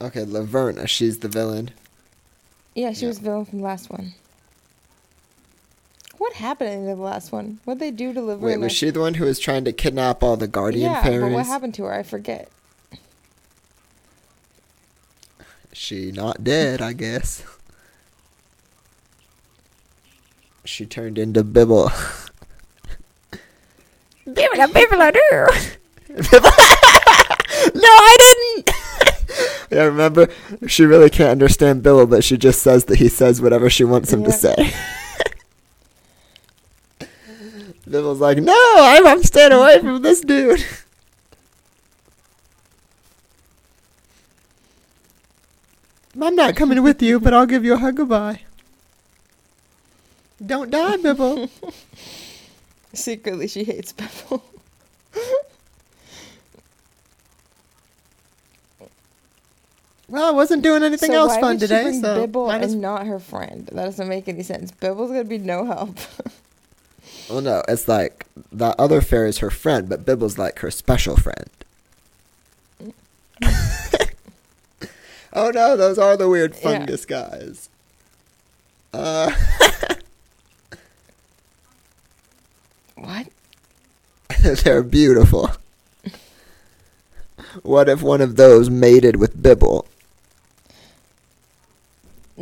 [0.00, 1.70] Okay, Laverna, she's the villain.
[2.74, 3.08] Yeah, she Yeah.
[3.08, 4.12] was villain from the last one.
[6.18, 7.60] What happened in the last one?
[7.64, 8.40] What'd they do to Laverna?
[8.40, 11.04] Wait, was she the one who was trying to kidnap all the guardian parents?
[11.06, 11.30] yeah, fairies?
[11.32, 11.94] but what happened to her?
[11.94, 12.48] I forget.
[15.72, 17.42] She not dead, I guess.
[20.64, 21.90] She turned into Bibble.
[24.26, 25.46] Bibble bibble do.
[27.74, 28.70] no, I didn't.
[29.70, 30.28] yeah, remember,
[30.66, 34.12] she really can't understand Bibble, but she just says that he says whatever she wants
[34.12, 34.72] him to say.
[37.88, 40.64] Bibble's like, no, I'm, I'm staying away from this dude.
[46.20, 48.40] I'm not coming with you, but I'll give you a hug goodbye.
[50.44, 51.50] Don't die, Bibble.
[52.94, 54.42] Secretly, she hates Bibble.
[60.08, 62.46] well, I wasn't doing anything so else why fun would she today, bring so Bibble
[62.48, 63.66] might as- and not her friend?
[63.72, 64.70] That doesn't make any sense.
[64.70, 65.96] Bibble's gonna be no help.
[67.30, 71.16] Well, no, it's like that other fairy is her friend, but Bibble's like her special
[71.16, 71.48] friend.
[75.32, 76.60] oh no, those are the weird Yeah.
[76.60, 77.70] fungus guys.
[78.92, 79.32] Uh,
[82.96, 83.28] what?
[84.42, 85.50] they're beautiful.
[87.62, 89.86] What if one of those mated with Bibble?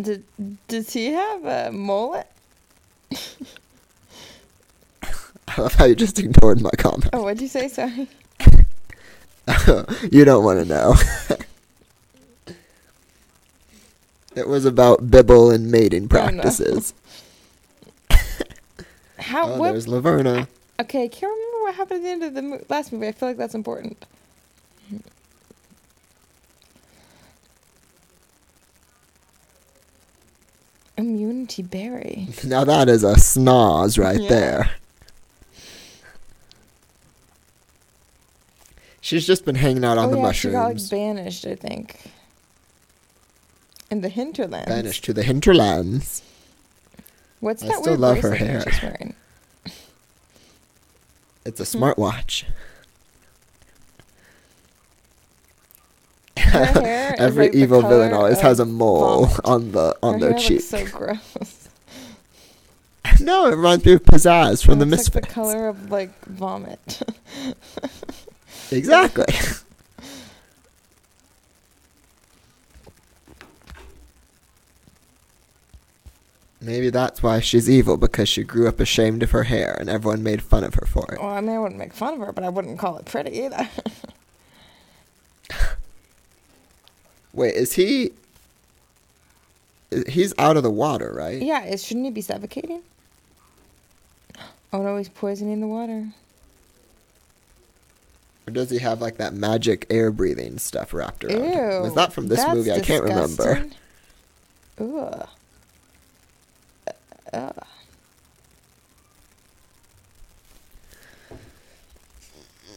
[0.00, 0.24] Did
[0.68, 2.26] Does he have a mullet?
[5.02, 7.10] I love how you just ignored my comment.
[7.12, 7.68] Oh, what'd you say?
[7.68, 8.08] Sorry.
[10.10, 10.94] you don't want to know.
[14.34, 16.94] it was about Bibble and mating practices.
[19.22, 19.52] How?
[19.52, 19.72] Oh, what?
[19.72, 20.46] there's Laverna.
[20.80, 23.08] Okay, I can't remember what happened at the end of the mo- last movie.
[23.08, 24.04] I feel like that's important.
[30.96, 32.28] Immunity berry.
[32.44, 34.28] Now that is a snoz right Yeah.
[34.28, 34.70] there.
[39.00, 41.46] She's just been hanging out on oh the yeah, she got like banished.
[41.46, 41.98] I think.
[43.90, 44.68] In the hinterlands.
[44.68, 46.22] Banished to the hinterlands.
[47.42, 48.60] What's I that still weird love her hair.
[48.62, 49.14] she's wearing?
[51.44, 51.82] It's a Hmm.
[51.84, 52.44] smartwatch.
[56.38, 59.40] Her hair is Every like evil villain always has a mole vomit.
[59.44, 60.50] on the on Her their hair cheek.
[60.50, 61.68] looks so gross.
[63.20, 67.02] no, it reminds me of Pizzazz from the It's like the color of like vomit.
[68.70, 69.24] Exactly.
[76.62, 80.22] Maybe that's why she's evil because she grew up ashamed of her hair and everyone
[80.22, 81.20] made fun of her for it.
[81.20, 83.32] well, I mean, I wouldn't make fun of her, but I wouldn't call it pretty
[83.42, 83.68] either.
[87.32, 88.12] Wait, is he
[90.08, 91.40] He's out of the water, right?
[91.42, 92.82] Yeah, it shouldn't he be suffocating?
[94.72, 96.08] Oh no, he's poisoning the water.
[98.46, 101.52] Or does he have like that magic air breathing stuff wrapped around him?
[101.52, 101.80] Ew.
[101.82, 102.72] Was that from this movie?
[102.72, 103.26] I can't remember.
[103.26, 103.74] disgusting.
[104.80, 105.28] Ugh.
[107.32, 107.66] Ugh.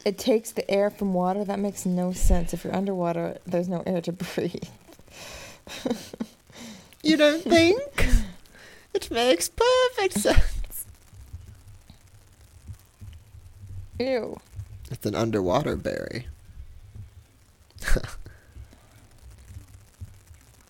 [0.06, 1.44] It takes the air from water.
[1.44, 2.54] That makes no sense.
[2.54, 4.64] If you're underwater, there's no air to breathe.
[7.04, 8.08] You don't think?
[8.94, 10.86] it makes perfect sense.
[14.00, 14.40] Ew.
[14.92, 16.28] It's an underwater berry.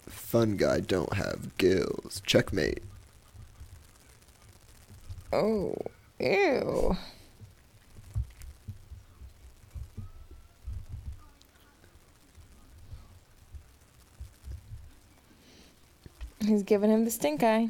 [0.07, 2.21] Fun guy don't have gills.
[2.25, 2.83] Checkmate.
[5.33, 5.75] Oh.
[6.19, 6.95] Ew.
[16.39, 17.69] He's giving him the stink eye.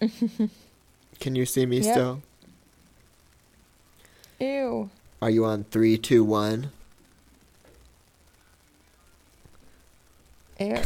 [1.20, 1.94] Can you see me Yep.
[1.94, 2.22] still?
[4.40, 4.90] Ew.
[5.20, 6.70] Are you on three, two, one?
[10.60, 10.76] Ew.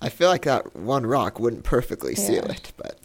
[0.00, 2.98] I feel like that one rock wouldn't perfectly seal it, but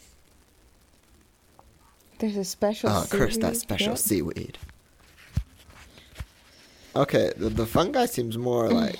[2.19, 2.89] There's a special.
[2.89, 3.97] oh, curse that special Yep.
[3.97, 4.57] seaweed.
[6.95, 8.99] Okay, the, the fun guy seems more like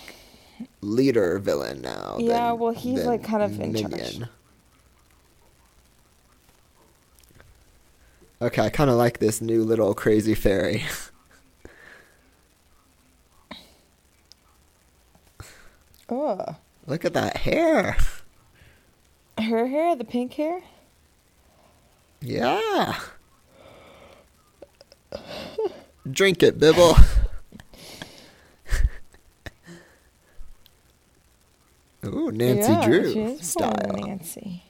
[0.82, 2.18] leader villain now.
[2.20, 4.20] Yeah, than- well, he's, like, kind of in charge.
[8.42, 10.84] Okay, I kind of like this new little crazy fairy.
[16.10, 16.56] Ugh.
[16.88, 17.98] Look at that hair.
[19.38, 20.62] Her hair, the pink hair.
[22.22, 23.00] Yeah.
[26.10, 26.96] Drink it, Bibble.
[32.06, 33.74] Ooh, Nancy yeah, Drew style.
[33.96, 34.64] Nancy.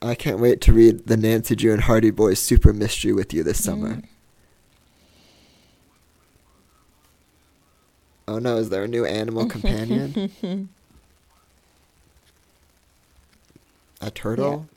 [0.00, 3.42] I can't wait to read the Nancy Drew and Hardy Boys Super Mystery with you
[3.42, 3.96] this summer.
[3.96, 4.04] Mm.
[8.28, 10.68] Oh no, is there a new animal companion?
[14.02, 14.68] a turtle?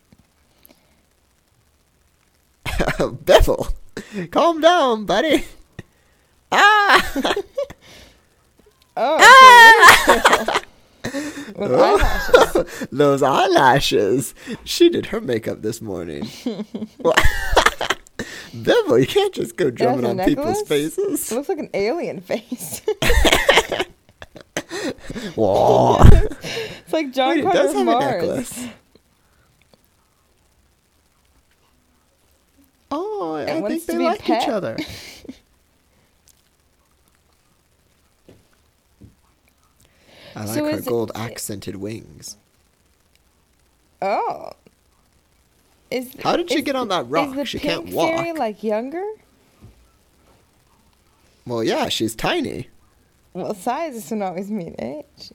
[3.26, 3.68] Bibble,
[4.32, 5.46] calm down, buddy.
[6.52, 7.12] Ah!
[8.98, 9.16] Oh,
[10.36, 10.60] okay.
[11.56, 12.88] With eyelashes.
[12.92, 14.36] Those eyelashes.
[14.66, 16.28] She did her makeup this morning.
[17.00, 17.16] Well,
[18.54, 21.32] Bibble, you can't just go drumming on people's faces.
[21.32, 22.82] It looks like an alien face.
[25.36, 25.98] Whoa.
[26.02, 28.22] it's like John Wait, Carter's does have a Mars.
[28.24, 28.66] necklace.
[32.90, 34.76] Oh, I It think they like each other.
[40.36, 42.38] I like So her is it- gold accented wings.
[44.02, 44.52] Oh.
[45.92, 47.36] Is How did she get on that rock?
[47.36, 48.10] the She pink can't walk.
[48.16, 49.04] fairy like younger?
[51.46, 52.70] Well, yeah, she's tiny.
[53.34, 55.32] Well, size doesn't always mean age.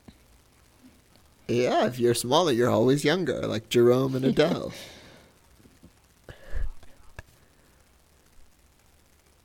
[1.48, 4.72] Yeah, if you're smaller, you're always younger, like Jerome and Adele.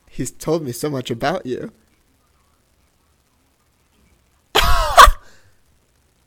[0.08, 1.72] He's told me so much about you.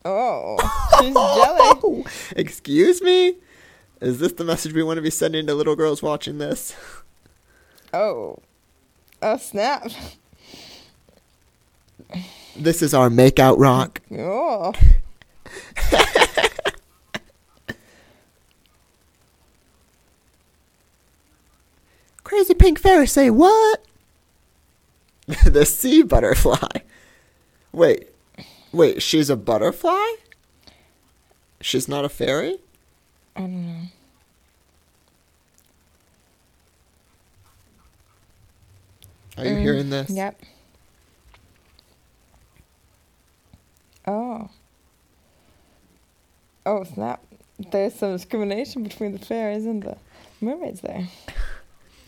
[0.08, 0.56] Oh,
[1.00, 2.32] she's jealous.
[2.36, 3.34] Excuse me?
[4.00, 6.74] Is this the message we want to be sending to little girls watching this?
[7.94, 8.40] Oh,
[9.22, 9.90] oh snap!
[12.54, 14.02] This is our makeout rock.
[14.18, 14.74] Oh,
[22.24, 23.84] Crazy pink fairy say what?
[25.46, 26.80] the sea butterfly.
[27.72, 28.08] Wait,
[28.72, 30.16] wait, she's a butterfly?
[31.60, 32.58] She's not a fairy?
[33.36, 33.82] I don't know.
[39.38, 40.10] Are you Mm, hearing this?
[40.10, 40.40] Yep.
[44.06, 44.48] Oh.
[46.66, 47.22] Oh snap!
[47.70, 49.96] There's some discrimination between the fairies and the
[50.40, 51.08] mermaids there.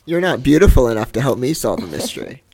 [0.06, 2.42] You're not beautiful enough to help me solve a mystery.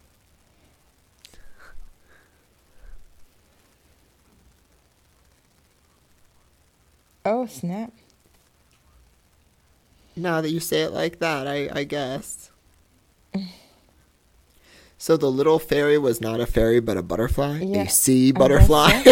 [7.25, 7.93] Oh snap!
[10.17, 12.51] Now that you say it like that, I, I guess.
[14.97, 17.61] So the little fairy was not a fairy but a butterfly?
[17.61, 18.91] Yeah, a sea butterfly?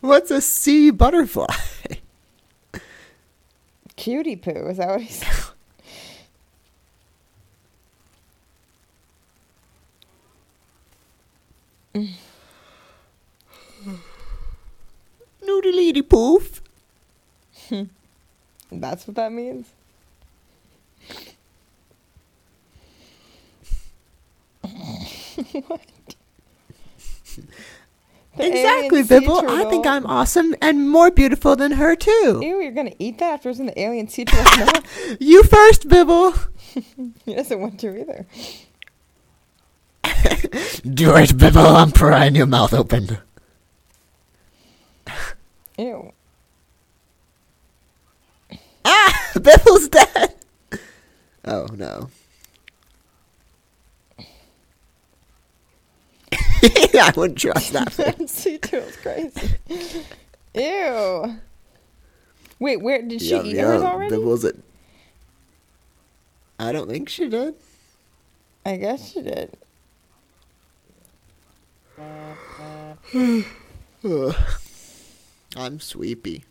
[0.00, 1.54] What's a sea butterfly?
[3.96, 4.68] Cutie poo.
[4.68, 5.28] Is that what he said?
[15.46, 16.60] Doodly poof.
[18.70, 19.66] That's what that means.
[25.66, 25.80] what?
[28.36, 29.48] The Exactly, Bibble.
[29.48, 29.86] I think.
[29.86, 32.40] I'm awesome and more beautiful than her too.
[32.42, 34.82] Ew, you're gonna eat that after in the alien sea turtle?
[35.20, 36.34] You first, Bibble.
[37.24, 38.26] he doesn't want to either.
[40.82, 41.60] Do it, Bibble.
[41.60, 43.18] I'm prying your mouth open.
[45.78, 46.12] Ew.
[48.88, 50.34] Ah, Bibble's dead.
[51.44, 52.08] Oh no.
[56.62, 58.28] I wouldn't trust that.
[58.28, 59.50] sea turtle's crazy.
[60.54, 61.36] Ew.
[62.60, 63.90] Wait, where did she Yum, eat hers yum.
[63.92, 64.14] already?
[64.16, 64.56] Bibble's it.
[66.58, 67.54] I don't think she did.
[68.64, 69.56] I guess she did.
[75.56, 76.44] I'm sleepy.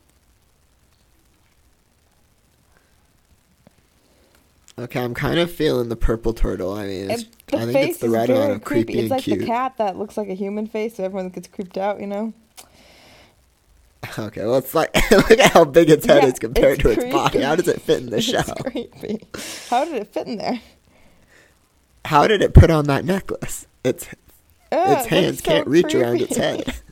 [4.78, 6.74] Okay, I'm kind of feeling the purple turtle.
[6.74, 9.40] I mean, it's, the I think it's the right amount of creepy, It's like cute.
[9.40, 12.02] the cat that looks like a human face, so everyone gets creeped out.
[12.02, 12.34] You know.
[14.20, 16.90] Okay, well, it's like look at how big its head Yeah, is compared it's to
[16.90, 17.42] its body.
[17.42, 18.44] How does it fit in the It's shell?
[18.44, 19.20] creepy.
[19.70, 20.60] How did it fit in there?
[22.06, 23.66] How did it put on that necklace?
[23.84, 24.08] Its
[24.72, 26.76] Ugh, its hands so can't reach around its head.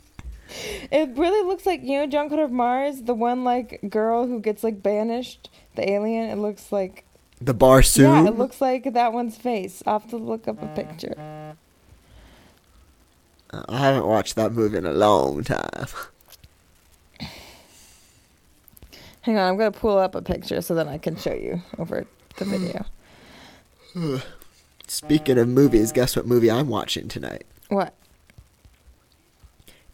[0.92, 4.40] It really looks like you know John Carter of Mars, the one like girl who
[4.40, 6.30] gets like banished, the alien.
[6.30, 7.06] It looks like
[7.44, 8.24] The Barsoom.
[8.24, 9.84] yeah, it looks like that one's face.
[9.86, 11.56] I'll have to look up a picture.
[13.52, 15.88] I haven't watched that movie in a long time.
[19.22, 22.06] Hang on, I'm gonna pull up a picture so then I can show you over
[22.38, 22.86] the video.
[24.88, 27.46] Speaking of movies, guess what movie I'm watching tonight?
[27.68, 27.94] What?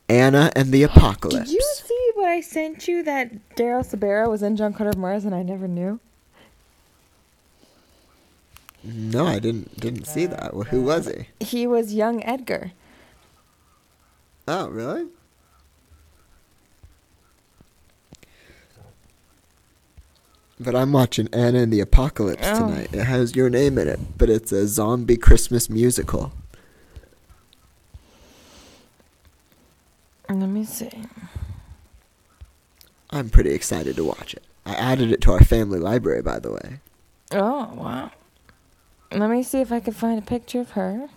[0.08, 1.50] Anna and the Apocalypse.
[1.50, 4.98] Did you see what I sent you that Daryl Sabara was in John Carter of
[4.98, 6.00] Mars and I never knew?
[8.84, 10.54] No, I didn't didn't see that.
[10.54, 11.28] Well, who was he?
[11.46, 12.72] He was young Edgar.
[14.48, 15.08] Oh, really?
[20.60, 22.68] But I'm watching Anna and the Apocalypse Oh.
[22.68, 22.90] tonight.
[22.92, 26.34] It has your name in it, but it's a zombie Christmas musical.
[30.28, 30.92] Let me see.
[33.10, 34.44] I'm pretty excited to watch it.
[34.66, 36.80] I added it to our family library, by the way.
[37.32, 38.12] Oh, wow.
[39.12, 41.10] Let me see if I can find a picture of her.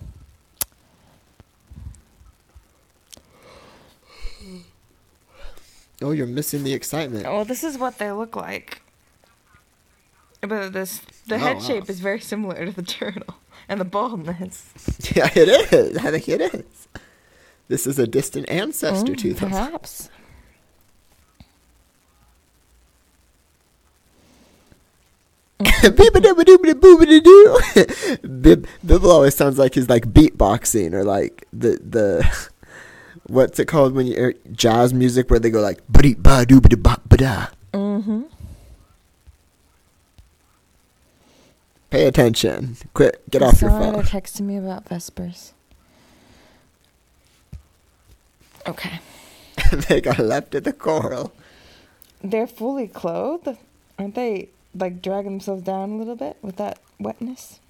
[6.01, 7.25] Oh, you're missing the excitement.
[7.25, 8.83] Well, this is what they look like.
[10.41, 11.63] But this the Oh, head wow.
[11.63, 13.37] shape is very similar to the turtle
[13.69, 14.73] and the baldness.
[15.15, 15.97] Yeah, it is.
[15.99, 16.89] I think it is.
[17.69, 19.51] This is a distant ancestor to Mm, them.
[19.51, 20.09] perhaps.
[28.43, 32.49] Bib Bibble always sounds like he's like beatboxing or like the the
[33.27, 36.99] what's it called when you jazz music where they go like ba ba doo ba
[37.09, 37.47] ba da.
[37.73, 38.23] Mm-hmm.
[41.91, 42.77] Pay attention.
[42.95, 43.23] Quit.
[43.29, 43.93] Get off your phone.
[43.93, 45.53] they're texting me about Vespers.
[48.67, 49.01] Okay.
[49.73, 51.35] they got left at the coral.
[52.23, 53.59] They're fully clothed.
[53.99, 57.61] Aren't they like drag themselves down a little bit with that wetness?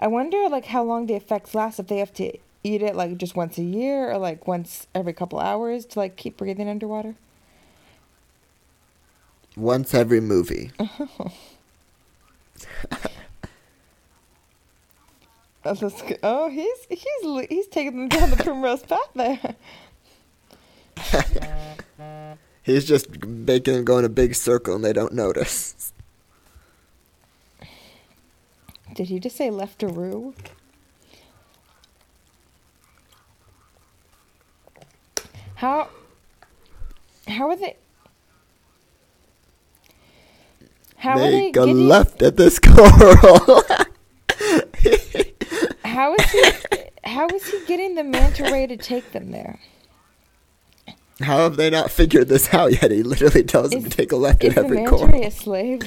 [0.00, 3.16] I wonder like how long the effects last if they have to eat it like
[3.16, 7.14] just once a year or like once every couple hours to like keep breathing underwater.
[9.56, 10.72] Once every movie.
[15.68, 15.90] Oh,
[16.22, 19.56] oh he's he's he's taking them down the primrose path there.
[22.66, 25.92] He's just making them go in a big circle and they don't notice.
[28.92, 30.34] Did he just say leftaroo?
[35.54, 35.90] How
[37.28, 37.76] how are they
[40.96, 43.62] How are they Make a left at this coral.
[45.84, 46.42] how is he
[47.04, 49.60] how is he getting the manta ray to take them there?
[51.20, 52.90] How have they not figured this out yet?
[52.90, 55.08] He literally tells Is- to take a left Is at the every coral.
[55.08, 55.82] ray a slave?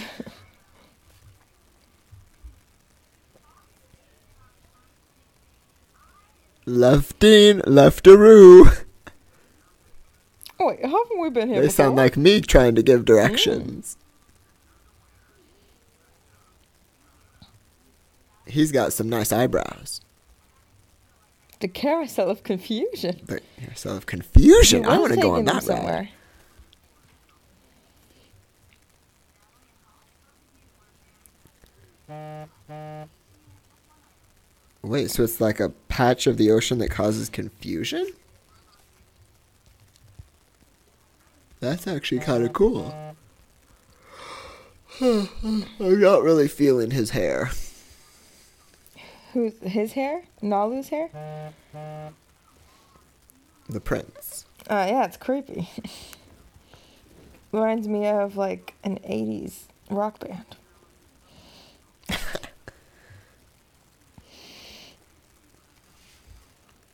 [6.65, 8.85] Lefting, leftaroo.
[10.59, 11.85] Oh, wait, how haven't we been here They before?
[11.85, 13.05] sound like me trying to give mm.
[13.05, 13.97] directions.
[18.45, 20.01] He's got some nice eyebrows
[21.59, 23.19] the carousel of confusion.
[23.25, 24.85] The carousel of confusion.
[24.85, 26.09] I want to go on that somewhere.
[26.09, 26.09] Ride.
[34.81, 38.07] Wait, so it's like a patch of the ocean that causes confusion?
[41.59, 42.95] That's actually kind of cool.
[45.01, 47.51] I'm not really feeling his hair.
[49.33, 50.23] Who's his hair?
[50.41, 51.09] Nalu's hair?
[53.69, 54.45] The prince.
[54.69, 55.69] Uh, yeah, it's creepy.
[57.51, 60.45] Reminds me of like an 80s rock band.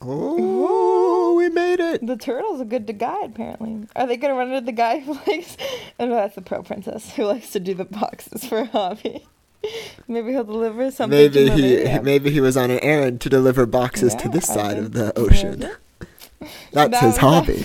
[0.08, 2.06] Oh, we made it!
[2.06, 3.88] The turtle's a good to guy, apparently.
[3.96, 5.58] Are they gonna run into the guy who likes?
[5.98, 9.26] Oh that's the pro princess who likes to do the boxes for a hobby.
[10.08, 11.18] Maybe he'll deliver something.
[11.18, 14.78] Maybe to he maybe he was on an errand to deliver boxes to this side
[14.78, 15.62] of the ocean.
[16.72, 17.64] That's That his hobby.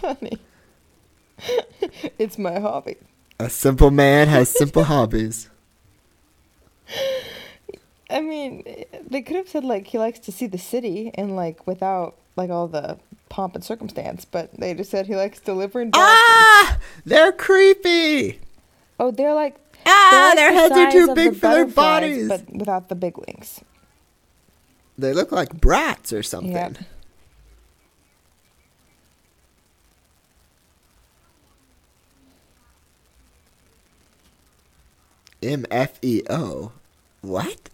[0.00, 0.38] Funny.
[2.18, 2.96] it's my hobby.
[3.38, 5.48] A simple man has simple hobbies.
[8.10, 8.64] I mean,
[9.08, 12.50] they could have said like he likes to see the city and like without like
[12.50, 16.08] all the pomp and circumstance, but they just said he likes delivering boxes.
[16.08, 16.78] Ah!
[17.04, 18.40] They're creepy!
[18.98, 22.28] Oh, they're like Ah, like their the heads are too big the for their bodies.
[22.28, 23.60] but without the big wings.
[24.96, 26.52] They look like brats or something.
[26.52, 26.78] Yep.
[35.42, 36.72] M F E O.
[37.20, 37.70] What?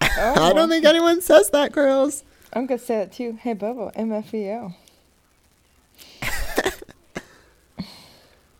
[0.00, 2.24] Oh, I don't think anyone says that, girls.
[2.52, 3.38] I'm gonna say it too.
[3.40, 4.74] Hey, Bobo, MFEO.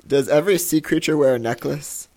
[0.08, 2.08] Does every sea creature wear a necklace?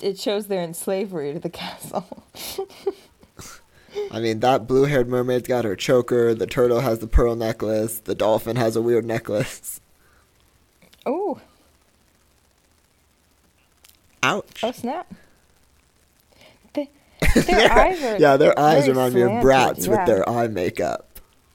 [0.00, 2.24] It shows they're in slavery to the castle.
[4.12, 7.98] I mean, that blue haired mermaid's got her choker, the turtle has the pearl necklace,
[7.98, 9.80] the dolphin has a weird necklace.
[11.04, 11.40] oh,
[14.22, 14.60] Ouch.
[14.62, 15.12] oh snap!
[16.74, 16.90] They,
[17.34, 21.02] their eyes are yeah, their eyes remind me of slanted, brats with their eye makeup.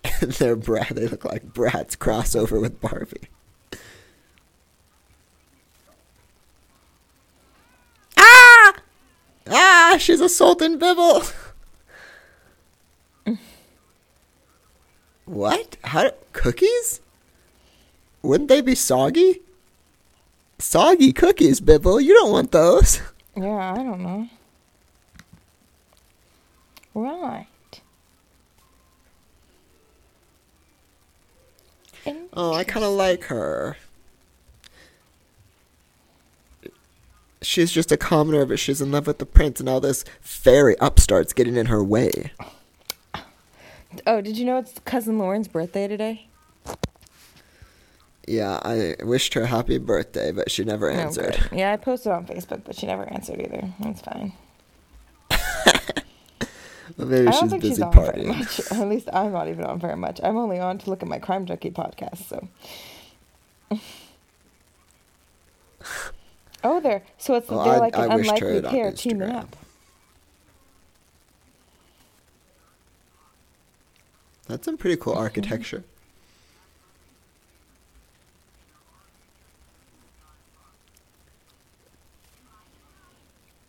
[0.21, 3.29] And their brat, they look like brats crossover with Barbie.
[8.17, 8.73] Ah!
[9.51, 11.23] Ah, she's a assaulting Bibble.
[15.25, 15.77] what?
[15.83, 16.11] How?
[16.31, 17.01] Cookies?
[18.21, 19.41] Wouldn't they be soggy?
[20.57, 21.99] Soggy cookies, Bibble.
[21.99, 23.01] You don't want those.
[23.35, 24.27] Yeah, I don't know.
[26.93, 27.47] Right.
[32.33, 33.77] Oh, I kind of like her.
[37.41, 40.75] She's just a commoner, but she's in love with the prince, and all this fairy
[40.79, 42.31] upstarts getting in her way.
[44.05, 46.27] Oh, did you know it's cousin Lauren's birthday today?
[48.27, 51.49] Yeah, I wished her happy birthday, but she never Oh, answered.
[51.51, 53.73] yeah, I posted on Facebook, but she never answered either.
[53.79, 54.33] That's fine.
[56.97, 58.71] Well, maybe she's busy she's partying.
[58.81, 60.19] At least I'm not even on very much.
[60.23, 62.27] I'm only on to look at my Crime Junkie podcast.
[62.27, 62.49] So.
[66.63, 69.29] oh, they're so it's Well, they're I- like an I wished her unlikely pair teaming
[69.31, 69.55] up.
[74.47, 75.03] That's some pretty Mm-hmm.
[75.03, 75.83] cool architecture.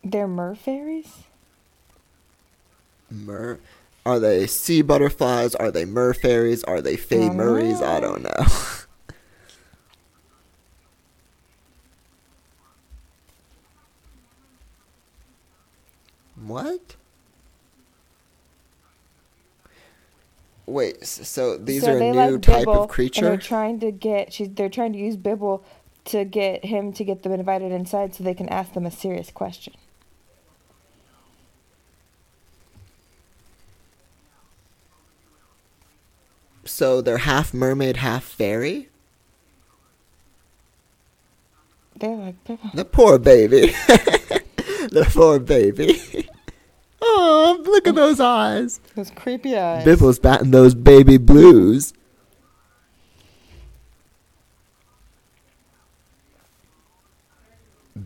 [0.04, 1.22] They're mer fairies.
[3.10, 3.58] Mer.
[4.04, 5.54] Are they sea butterflies?
[5.54, 6.64] Are they mer fairies?
[6.64, 7.80] Are they don't murrays?
[7.80, 8.46] I don't know.
[16.46, 16.96] what?
[20.66, 23.22] Wait, so these so are a new like type Bibble, of creature?
[23.22, 25.64] They're trying to get she's they're trying to use Bibble
[26.06, 29.30] to get him to get them invited inside so they can ask them a serious
[29.30, 29.74] question.
[36.64, 38.88] So they're half mermaid, half fairy?
[41.96, 42.70] They're like Bibble.
[42.72, 43.74] The poor baby.
[44.90, 46.28] the poor baby.
[47.02, 48.80] oh, look at those eyes.
[48.96, 49.84] Those creepy eyes.
[49.84, 51.92] Bibble's batting those baby blues.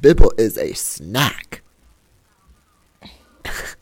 [0.00, 1.62] Bibble is a snack.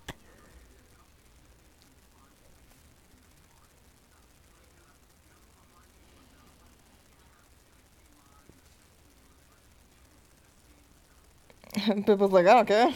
[12.06, 12.94] Bibble's like, I don't care.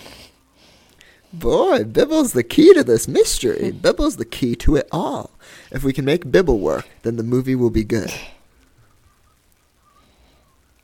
[1.32, 3.70] Boy, Bibble's the key to this mystery.
[3.82, 5.30] Bibble's the key to it all.
[5.70, 8.12] If we can make Bibble work, then the movie will be good.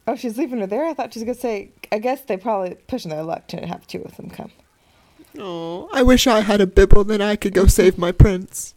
[0.06, 0.84] Oh, she's leaving her there.
[0.84, 3.86] I thought she was gonna say, I guess they probably pushing their luck to have
[3.86, 4.50] two of them come.
[5.38, 8.74] Oh, I wish I had a Bibble, then I could go save my prince.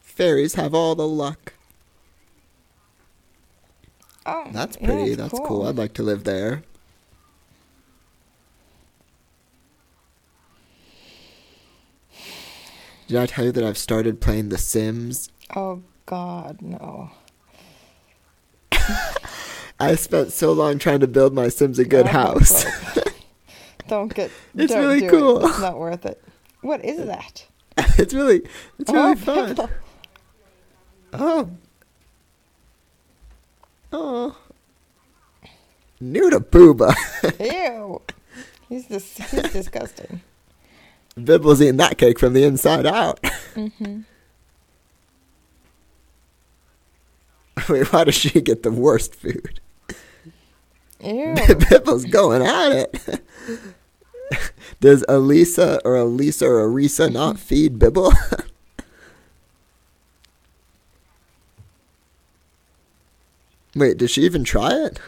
[0.00, 1.54] Fairies have all the luck.
[4.26, 5.12] Oh, That's yeah, pretty.
[5.12, 5.66] it's That's cool.
[5.66, 6.62] I'd like to live there.
[13.08, 15.30] Did I tell you that I've started playing The Sims?
[15.56, 17.10] Oh God, no.
[19.80, 22.66] I spent so long trying to build my Sims a good Oh, house.
[23.88, 24.30] Don't get.
[24.54, 25.38] It's don't really do cool.
[25.42, 25.48] It.
[25.48, 26.22] It's not worth it.
[26.60, 27.46] What is that?
[27.96, 28.42] it's really,
[28.78, 29.68] it's really oh, fun.
[31.14, 31.50] Oh.
[33.90, 34.36] Oh.
[35.98, 36.94] New to Booba.
[37.40, 38.02] Ew.
[38.68, 40.20] He's just he's disgusting.
[41.24, 43.24] Bibble's eating that cake from the inside out.
[43.54, 44.00] hmm
[47.68, 49.60] Wait, why does she get the worst food?
[51.02, 51.34] Ew.
[51.70, 53.22] Bibble's going at it.
[54.80, 58.12] Does Elisa or Elisa or Arisa not feed Bibble?
[63.74, 64.98] Wait, did she even try it?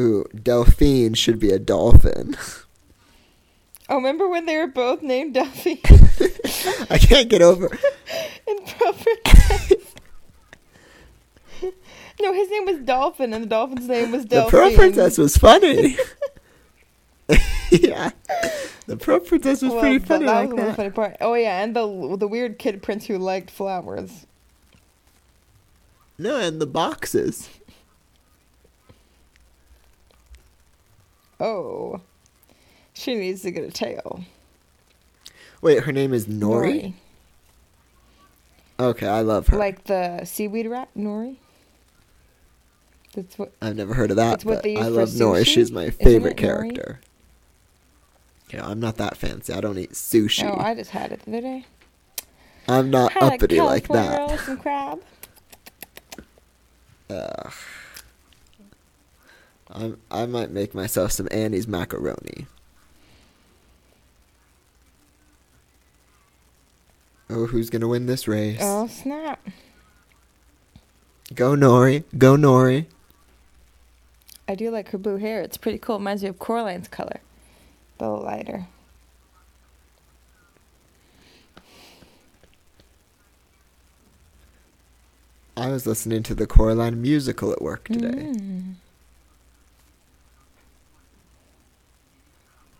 [0.00, 2.34] Ooh, Delphine should be a dolphin.
[3.88, 5.82] Oh, remember when they were both named Duffy
[6.90, 7.66] I can't get over.
[8.48, 9.10] and proper?
[12.22, 14.50] no, his name was Dolphin, and the dolphin's name was The Delphine.
[14.50, 15.96] Pearl Princess was funny.
[17.70, 18.10] yeah,
[18.86, 20.76] the Pearl Princess was Well, pretty funny that like was the that.
[20.76, 21.16] funny part.
[21.20, 24.26] Oh yeah, and the the weird kid prince who liked flowers.
[26.18, 27.48] No, and the boxes.
[31.40, 32.00] Oh,
[32.92, 34.24] she needs to get a tail.
[35.62, 36.94] Wait, her name is Nori.
[38.78, 39.58] Okay, I love her.
[39.58, 41.36] like the seaweed rat, Nori.
[43.14, 43.52] That's what.
[43.60, 45.46] I've never heard of that, but I love Nori.
[45.46, 46.40] She's my favorite it, Nori?
[46.40, 47.00] character.
[48.52, 49.52] Yeah, I'm not that fancy.
[49.52, 50.44] I don't eat sushi.
[50.44, 51.64] Oh, I just had it the other day.
[52.68, 54.18] I'm not uppity like California that.
[54.18, 55.02] roll with some crab.
[57.10, 57.52] Ugh.
[59.72, 62.46] I'm, I might make myself some Annie's macaroni.
[67.28, 68.58] Oh, who's gonna win this race?
[68.60, 69.40] Oh snap!
[71.32, 72.86] Go Nori, go Nori.
[74.48, 75.40] I do like her blue hair.
[75.42, 75.94] It's pretty cool.
[75.94, 77.20] It reminds me of Coraline's color,
[77.98, 78.66] but a little lighter.
[85.56, 88.08] I was listening to the Coraline musical at work today.
[88.08, 88.74] Mm.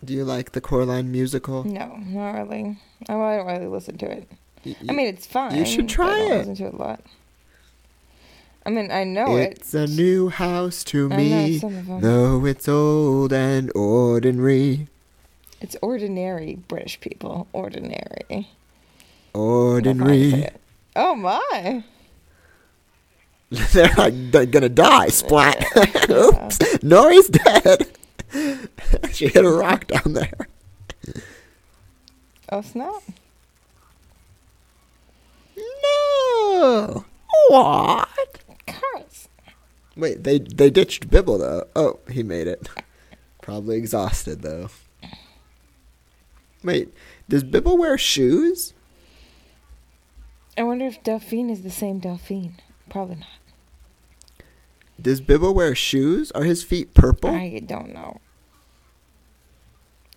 [0.03, 1.63] Do you like the Coraline musical?
[1.63, 2.77] No, not really.
[3.07, 4.27] I I don't really listen to it.
[4.87, 5.55] I mean, it's fine.
[5.55, 6.37] You should try I it.
[6.47, 7.01] Listen to it a lot.
[8.65, 9.53] I mean, I know it.
[9.53, 12.01] it's a new house to I me, some of 'em.
[12.01, 14.87] though it's old and ordinary.
[15.59, 17.47] It's ordinary British people.
[17.53, 18.25] Ordinary.
[18.29, 18.47] That's how I say
[19.33, 20.47] Ordinary.
[20.95, 21.83] Oh my!
[23.53, 25.07] Oh they're like they're gonna die.
[25.09, 25.65] Splat.
[26.09, 26.83] Oops.
[26.83, 27.87] Nori's dead.
[29.11, 30.47] she hit a rock down there.
[32.49, 33.01] Oh snap!
[35.83, 37.05] No.
[37.49, 38.07] What?
[38.67, 39.29] Cars.
[39.95, 41.67] Wait, they they ditched Bibble though.
[41.75, 42.69] Oh, he made it.
[43.41, 44.69] Probably exhausted though.
[46.63, 46.93] Wait,
[47.27, 48.73] does Bibble wear shoes?
[50.57, 52.59] I wonder if Delphine is the same Delphine.
[52.89, 53.27] Probably not.
[55.01, 56.31] Does Bibble wear shoes?
[56.31, 57.29] Are his feet purple?
[57.31, 58.19] I don't know.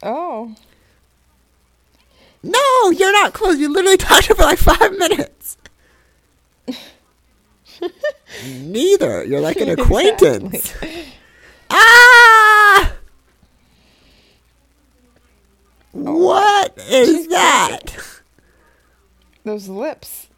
[0.03, 0.55] Oh,
[2.43, 3.59] No, you're not close.
[3.59, 5.57] You literally talked for like five minutes.
[8.47, 9.25] Neither.
[9.25, 10.55] You're like an acquaintance.
[10.55, 11.05] Exactly.
[11.71, 12.93] Ah!
[15.93, 17.97] What is that?
[19.45, 20.29] those lips.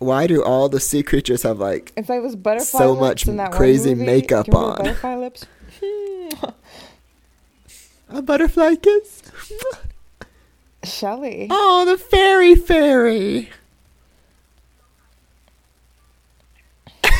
[0.00, 3.94] Why do all the sea creatures have like It's like those butterfly So much crazy
[3.94, 4.06] movie.
[4.06, 4.78] makeup on.
[4.78, 5.44] Butterfly lips.
[8.08, 9.22] a butterfly kiss?
[10.84, 11.48] Shelly.
[11.50, 13.50] Oh, the fairy fairy.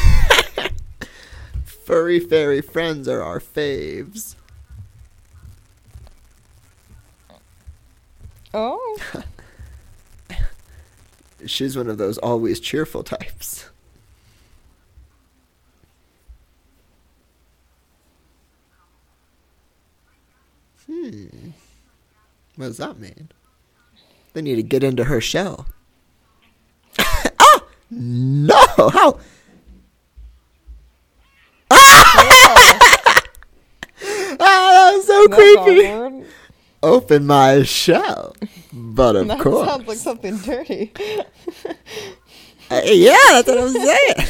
[1.65, 4.37] Furry fairy friends are our faves.
[8.55, 8.97] Oh,
[11.47, 13.71] She's one of those always cheerful types.
[20.87, 21.51] Hmm.
[22.57, 23.31] What does that mean?
[24.33, 25.67] They need to get into her shell.
[26.99, 27.65] ah!
[27.91, 29.21] No, how?
[34.43, 35.83] Ah, that was so That's creepy.
[36.83, 38.35] Open my shell.
[38.73, 39.69] But of That course.
[39.69, 40.93] sounds like something dirty.
[42.71, 44.29] Uh, yeah, that's what I'm saying.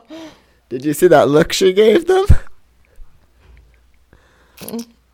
[0.68, 2.26] Did you see that look she gave them?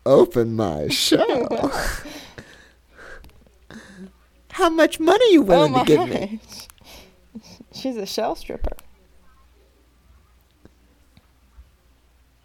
[0.05, 1.71] Open my shell.
[4.51, 6.39] How much money you oh willing my to give me?
[7.73, 8.77] She's a shell stripper.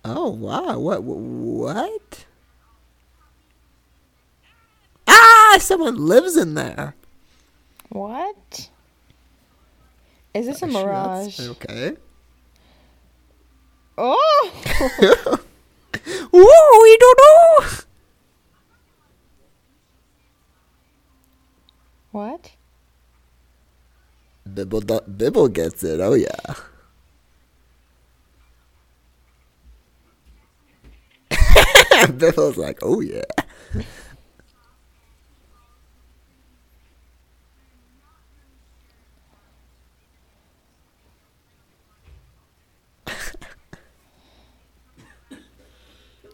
[0.04, 0.78] Oh wow!
[0.78, 1.02] What?
[1.04, 2.24] What?
[5.52, 5.58] Ah!
[5.58, 6.94] Someone lives in there.
[7.88, 8.68] What?
[10.32, 11.40] Is this a Sure, mirage?
[11.40, 11.96] Okay.
[13.98, 14.50] Oh!
[16.34, 17.66] Ooh, we don't know.
[22.12, 22.52] what?
[24.52, 26.00] Bibble, do- Bibble gets it.
[26.00, 26.54] Oh yeah.
[32.16, 33.22] Bibble's like, oh yeah.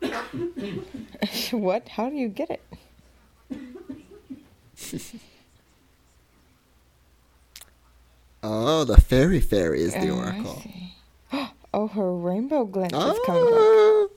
[1.53, 1.88] what?
[1.88, 2.62] How do you get it?
[8.42, 10.62] Oh, the fairy fairy is the Oh, oracle.
[11.74, 13.53] Oh, her rainbow glint is coming back.
[13.53, 14.09] Oh.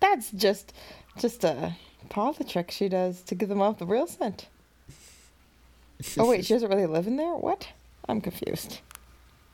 [0.00, 0.74] That's just,
[1.18, 1.74] just a
[2.10, 4.48] parlor trick she does to give them off the real scent.
[6.18, 7.34] Oh wait, she doesn't really live in there.
[7.34, 7.68] What?
[8.06, 8.80] I'm confused.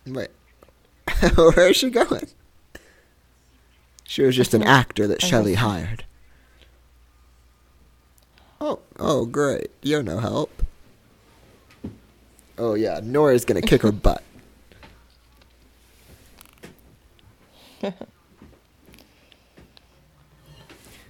[0.07, 0.31] Wait,
[1.35, 2.29] where is she going?
[4.05, 6.05] She was just an actor that Shelley hired.
[8.61, 9.71] Oh, oh, great!
[9.83, 10.63] You're no help.
[12.59, 14.23] Oh yeah, Nora's gonna kick her butt.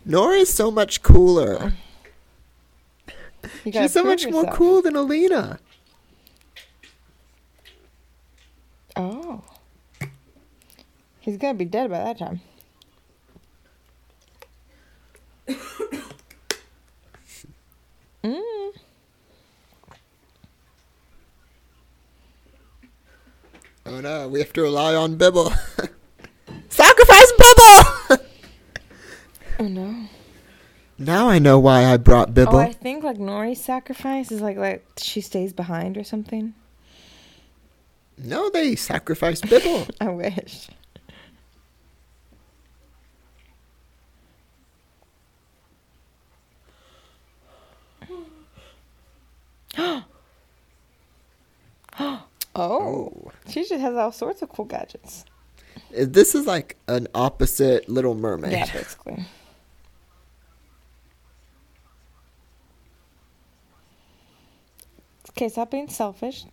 [0.05, 1.73] Nora's so much cooler.
[3.65, 5.59] She's so much more cool than Elina.
[8.97, 9.43] Oh.
[11.21, 12.41] He's gonna be dead by that time.
[18.25, 18.71] mm.
[23.87, 25.53] Oh no, we have to rely on Bibble.
[26.69, 28.25] Sacrifice Bibble!
[29.59, 30.07] Oh no.
[30.97, 32.57] now I know why I brought Bibble.
[32.57, 36.55] Oh, I think like Nori's sacrifice is like like she stays behind or something.
[38.17, 39.87] No, they sacrificed Bibble.
[40.01, 40.69] I wish.
[49.79, 50.05] Oh,
[52.57, 53.31] Oh.
[53.49, 55.25] she just has all sorts of cool gadgets.
[55.93, 58.53] This is like an opposite Little Mermaid.
[58.53, 59.25] Yeah, basically.
[65.31, 66.45] Okay, stop being selfish.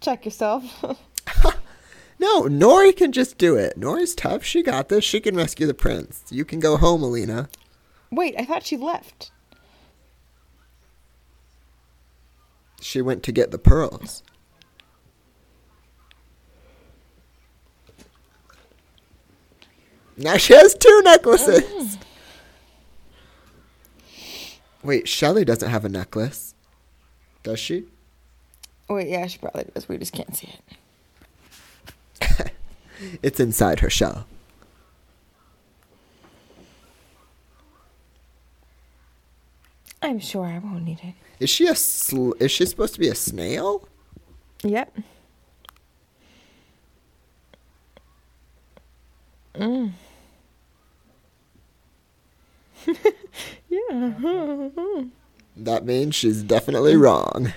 [0.00, 0.84] Check yourself.
[2.18, 3.78] No, Nori can just do it.
[3.78, 4.42] Nori's tough.
[4.42, 5.04] She got this.
[5.04, 6.24] She can rescue the prince.
[6.30, 7.50] You can go home, Elina.
[8.10, 9.32] Wait, I thought she left.
[12.80, 14.22] She went to get the pearls.
[20.16, 21.62] Now she has two necklaces.
[21.62, 21.98] Mm.
[24.82, 26.54] Wait, Shelly doesn't have a necklace.
[27.42, 27.84] Does she?
[28.88, 29.88] Wait, yeah, she probably does.
[29.88, 30.48] We just can't see
[32.20, 32.52] it.
[33.22, 34.26] It's inside her shell.
[40.00, 41.14] I'm sure I won't need it.
[41.40, 43.86] Is she a sl- is she supposed to be a snail?
[44.62, 44.96] Yep.
[49.54, 49.92] Mm.
[53.68, 55.04] yeah.
[55.56, 57.52] That means she's definitely wrong.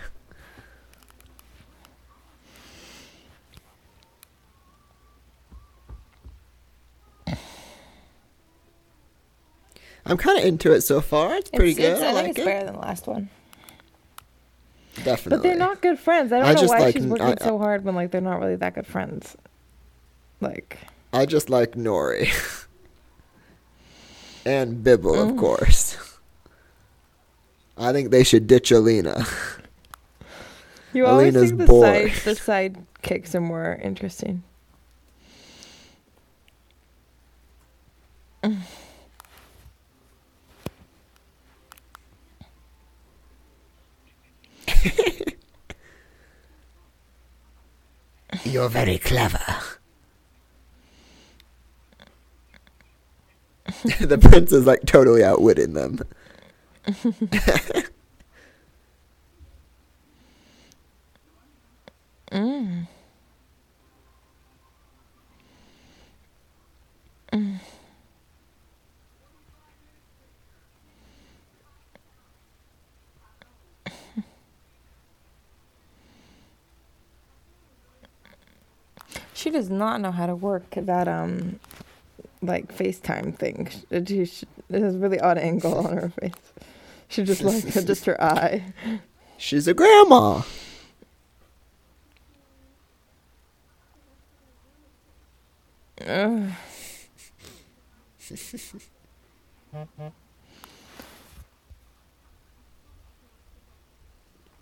[10.05, 11.35] I'm kind of into it so far.
[11.35, 11.97] It's pretty It's- good.
[11.97, 12.45] it's- I I like it's it.
[12.45, 13.29] better than the last one.
[15.03, 15.29] Definitely.
[15.37, 16.31] But they're not good friends.
[16.31, 18.39] I don't I know why like she's working I- so hard when like they're not
[18.39, 19.35] really that good friends.
[20.41, 20.77] Like
[21.13, 22.29] I just like Nori.
[24.45, 25.31] and Bibble, Mm.
[25.31, 25.97] of course.
[27.77, 29.25] I think they should ditch Elina.
[30.93, 32.11] you always Elina's think the bored.
[32.11, 34.43] side the side kicks are more interesting.
[48.43, 49.39] You're very clever.
[53.99, 55.99] the prince is like totally outwitting them.
[62.31, 62.31] Mm.
[62.31, 62.87] Mm.
[79.49, 81.59] She does not know how to work that um
[82.43, 83.67] like FaceTime thing.
[83.89, 86.33] She, she, she- it has a really odd angle on her face.
[87.07, 88.63] She just like just her eye.
[89.39, 90.43] She's a grandma.
[96.05, 96.51] Ugh.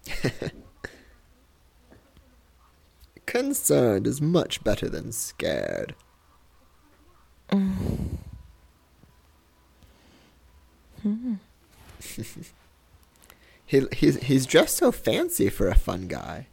[3.28, 5.94] Concerned is much better than scared.
[13.66, 16.48] he he's he's dressed so fancy for a fun guy.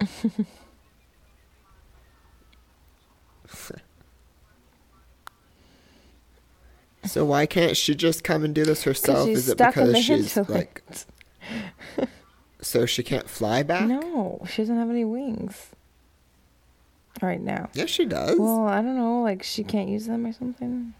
[7.04, 9.28] so why can't she just come and do this herself?
[9.28, 10.82] Is it because she's like
[12.64, 13.86] so she can't fly back?
[13.86, 15.70] No, she doesn't have any wings.
[17.22, 17.70] Right now.
[17.74, 18.38] Yes, she does.
[18.38, 20.94] Well, I don't know, like she can't use them or something.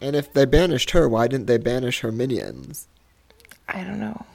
[0.00, 2.88] and if they banished her, why didn't they banish her minions?
[3.68, 4.26] I don't know.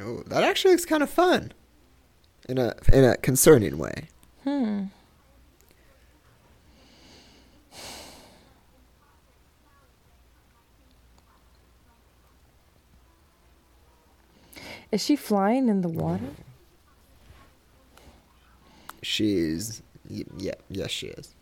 [0.00, 1.52] Oh, that actually looks kind of fun.
[2.48, 4.08] In a in a concerning way.
[4.42, 4.84] Hmm.
[14.92, 16.28] Is she flying in the water?
[19.02, 21.34] She's y- yeah, yes she is.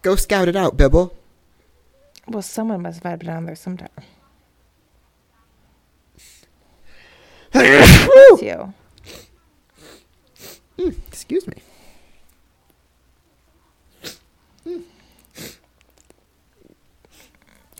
[0.00, 1.14] Go scout it out, Bibble.
[2.26, 3.88] Well, someone must have been down there sometime.
[7.54, 8.72] You.
[10.78, 11.54] Mm, excuse me.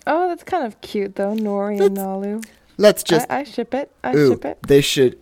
[0.06, 2.44] Oh, that's kind of cute though, Nori and Nalu.
[2.78, 3.90] Let's just I, I ship it.
[4.02, 4.58] I ooh, ship it.
[4.66, 5.18] they should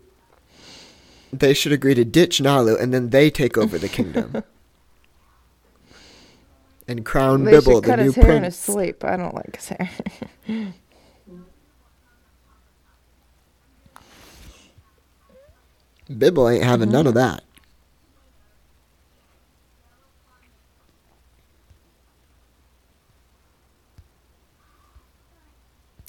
[1.33, 4.33] they should agree to ditch Nalu and then they take over the kingdom.
[6.89, 8.57] and crown They Bibble the cut new his hair in his prince.
[8.57, 9.05] sleep.
[9.05, 9.91] I don't like his hair.
[16.19, 17.15] Bibble ain't having none of Mm-hmm.
[17.15, 17.45] that.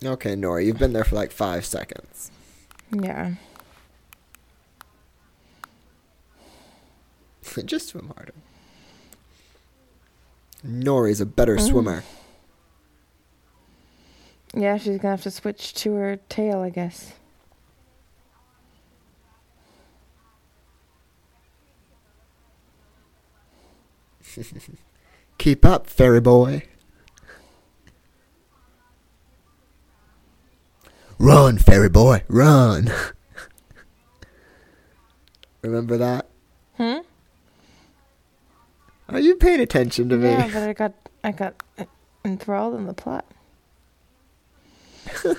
[0.03, 2.31] Okay, Nora, you've been there for like five seconds.
[2.91, 3.33] yeah.
[7.65, 8.33] Just swim harder.
[10.63, 11.67] Nori's a better Mm.
[11.69, 12.03] swimmer.
[14.55, 17.13] Yeah, she's gonna have to switch to her tail, I guess.
[25.37, 26.63] Keep up, fairy boy.
[31.21, 32.91] Run, fairy boy, run.
[35.61, 36.25] Remember that?
[36.77, 36.97] Hmm.
[39.07, 40.31] Are you paying attention to me?
[40.31, 40.93] Yeah, but I got
[41.23, 41.61] I got
[42.25, 43.23] enthralled in the plot.
[45.23, 45.35] Do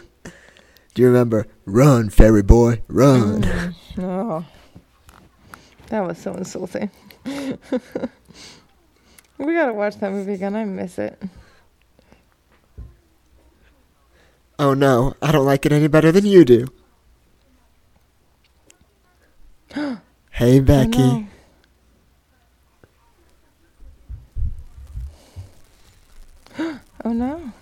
[0.95, 1.49] you remember?
[1.67, 3.43] Run, fairy boy, run.
[3.43, 3.75] Mm.
[3.99, 4.45] Oh,
[5.89, 6.93] that was so insulting.
[7.25, 7.57] we
[9.37, 10.55] gotta watch that movie again.
[10.55, 11.21] I miss it.
[14.59, 16.69] Oh no, I don't like it any better than you do.
[20.31, 20.99] hey, Becky.
[21.01, 21.27] Oh,
[26.59, 26.79] no.
[27.05, 27.53] oh no.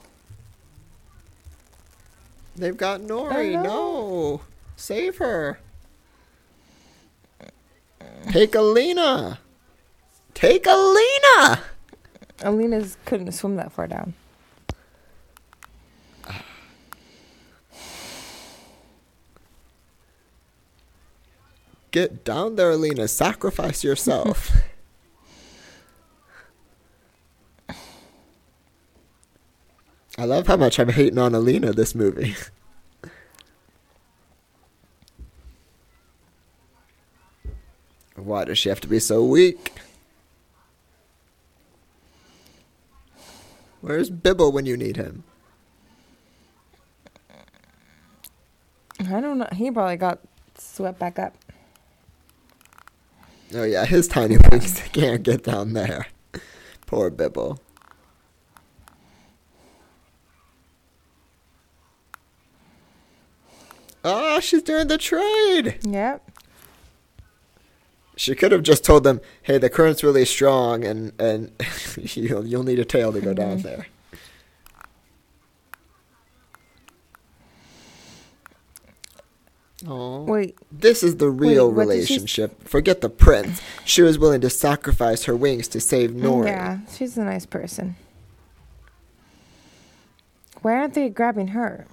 [2.57, 3.57] They've got Nori.
[3.57, 3.62] Oh, no.
[3.62, 4.41] no.
[4.76, 5.61] Save her.
[8.30, 9.38] Take Elina.
[10.34, 11.61] Take Elina.
[12.41, 14.14] Elina's couldn't swim that far down.
[21.91, 23.09] Get down there, Elina.
[23.09, 24.53] Sacrifice yourself.
[30.18, 32.36] I love how much I'm hating on Elina this movie.
[38.16, 39.72] Why does she have to be so weak?
[43.80, 45.24] Where's Bibble when you need him?
[49.01, 49.49] I don't know.
[49.55, 50.18] He probably got
[50.59, 51.34] swept back up.
[53.55, 56.07] Oh yeah, his tiny wings can't get down there.
[56.86, 57.61] Poor Bibble.
[64.05, 65.78] Oh, she's doing the trade.
[65.82, 66.30] Yep.
[68.16, 71.53] She could have just told them, "Hey, the current's really strong, and and
[71.96, 73.62] you'll you'll need a tail to go down Mhm.
[73.62, 73.86] there."
[79.87, 80.59] Oh, Wait.
[80.70, 82.68] this is the real what did she relationship.
[82.68, 83.62] Forget the prince.
[83.85, 86.47] She was willing to sacrifice her wings to save Nori.
[86.47, 87.97] Yeah, she's a nice person.
[90.61, 91.87] Why aren't they grabbing her?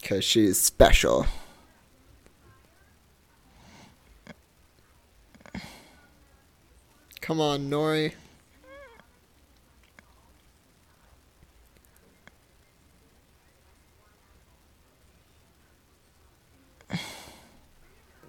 [0.00, 1.26] Because she's special.
[7.20, 8.14] Come on, Nori.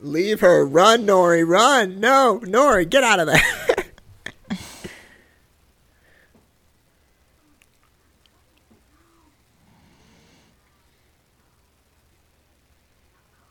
[0.03, 0.65] Leave her.
[0.65, 1.47] Run, Nori.
[1.47, 2.01] Run.
[2.01, 3.39] No, Nori, get out of there.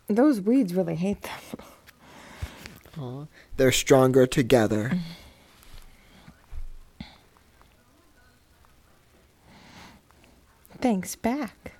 [0.09, 1.32] Those weeds really hate them.
[3.00, 3.24] Aw,
[3.57, 4.92] They're stronger together.
[10.78, 11.72] Thanks back.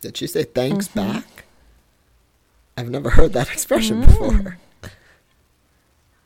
[0.00, 0.94] Did she say thanks Mhm.
[0.94, 1.44] back?
[2.76, 4.06] I've never heard that expression Mm.
[4.06, 4.58] before.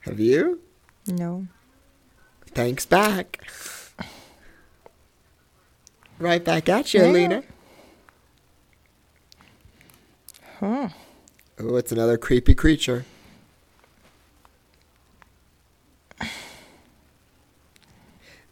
[0.01, 0.61] Have you?
[1.07, 1.47] No.
[2.49, 3.41] Thanks back.
[6.19, 7.07] Right back at you, Yeah.
[7.07, 7.43] Elina.
[10.61, 10.89] Huh.
[11.59, 13.05] Oh, it's another creepy creature.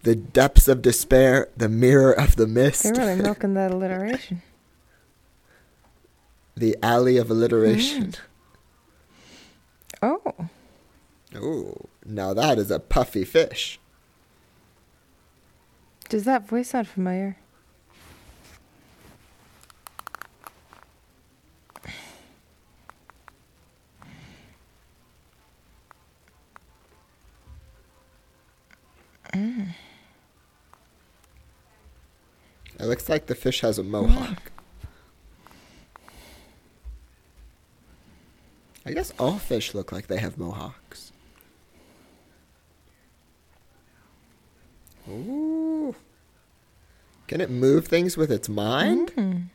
[0.03, 4.43] The depths of despair, the mirror of the mist, They're really milking that alliteration.
[6.57, 8.13] The alley of alliteration.
[8.13, 8.19] Mm.
[10.03, 10.49] Oh.
[11.35, 11.75] Oh,
[12.05, 13.79] now that is a puffy fish.
[16.09, 17.39] Does that voice sound familiar?
[32.83, 33.91] It looks like the fish has a mm.
[33.91, 34.52] mohawk.
[38.85, 41.13] I guess all fish look like they have mohawks.
[45.09, 45.95] Ooh.
[47.29, 49.13] Can it move things with its mind?
[49.17, 49.47] Mm.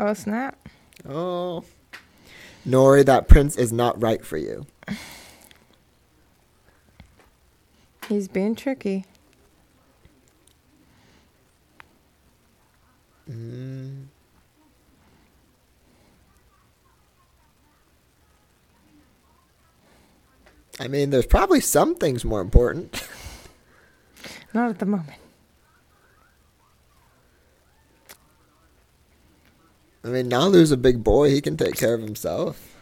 [0.00, 0.56] Oh snap!
[1.08, 1.64] Oh.
[2.66, 4.66] Nori, that prince is not right for you.
[8.08, 9.04] He's being tricky.
[13.30, 14.06] Mm.
[20.80, 23.06] I mean, there's probably some things more important.
[24.54, 25.18] Not at the moment.
[30.04, 31.30] I mean, Nalu's a big boy.
[31.30, 32.74] He can take care of himself.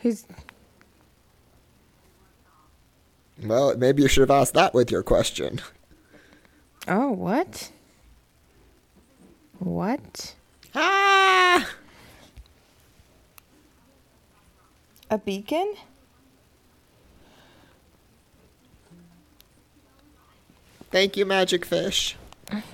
[0.00, 0.26] He's
[3.42, 5.60] Well, maybe you should have asked that with your question.
[6.86, 7.70] oh what?
[9.60, 10.34] What?
[10.74, 11.70] Ah!
[15.10, 15.74] A beacon?
[20.94, 22.14] Thank you, Magic Fish.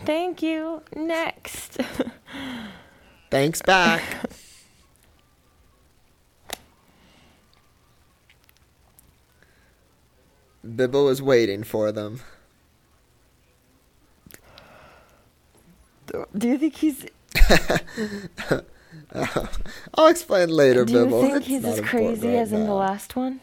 [0.04, 0.82] Thank you.
[0.94, 1.78] Next.
[3.30, 4.02] Thanks back.
[10.62, 12.20] Bibble is waiting for them.
[16.36, 17.06] Do you think he's?
[19.94, 21.22] I'll explain later, Bibble.
[21.22, 23.40] do you think It's he's as crazy as in the last one?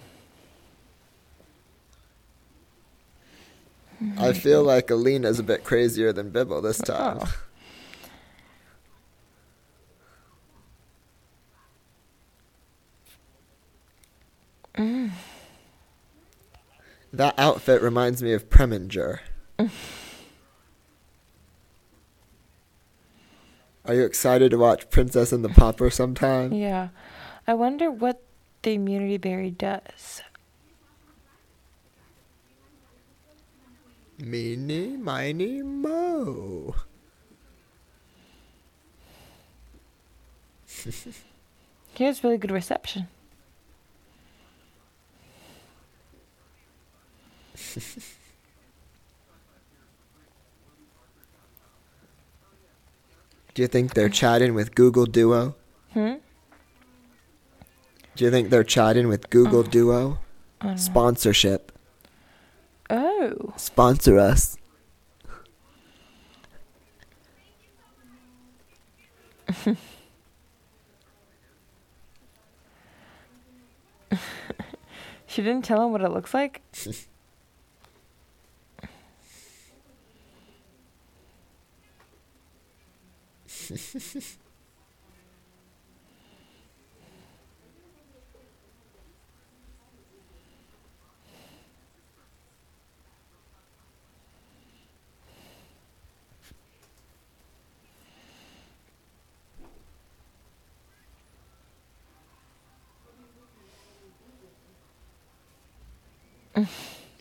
[4.01, 4.21] Mm-hmm.
[4.21, 6.83] I feel like Elina's a bit crazier than Bibble this oh.
[6.83, 7.19] time.
[7.21, 7.33] Oh.
[17.17, 19.19] That outfit reminds me of Preminger.
[19.59, 19.69] Are
[23.93, 26.53] you excited to watch Princess and the Pauper sometime?
[26.53, 26.89] Yeah.
[27.47, 28.21] I wonder what
[28.61, 30.21] the immunity berry does.
[34.19, 36.73] Meeny, miny, mo.
[41.93, 43.07] Here's really good reception.
[53.53, 55.55] Do you think they're chatting with Google Duo?
[55.93, 56.15] Hmm?
[58.15, 60.19] Do you think they're chatting with Google Duo?
[60.61, 60.75] I know.
[60.75, 61.71] Sponsorship.
[62.89, 63.53] Oh.
[63.57, 64.57] Sponsor us.
[75.37, 76.63] She didn't tell him what it looks like?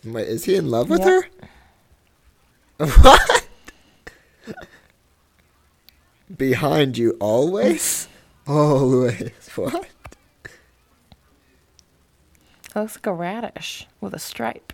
[0.05, 1.09] Wait, is he in love with Yep.
[1.09, 1.27] her?
[3.03, 3.49] What?
[6.37, 8.09] Behind you always?
[8.47, 9.31] always.
[9.55, 9.87] What?
[10.45, 10.51] It
[12.75, 14.73] looks like a radish with a stripe.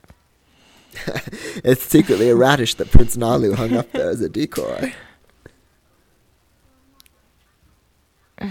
[1.64, 4.92] It's secretly a radish that Prince Nalu hung up there as a decoy.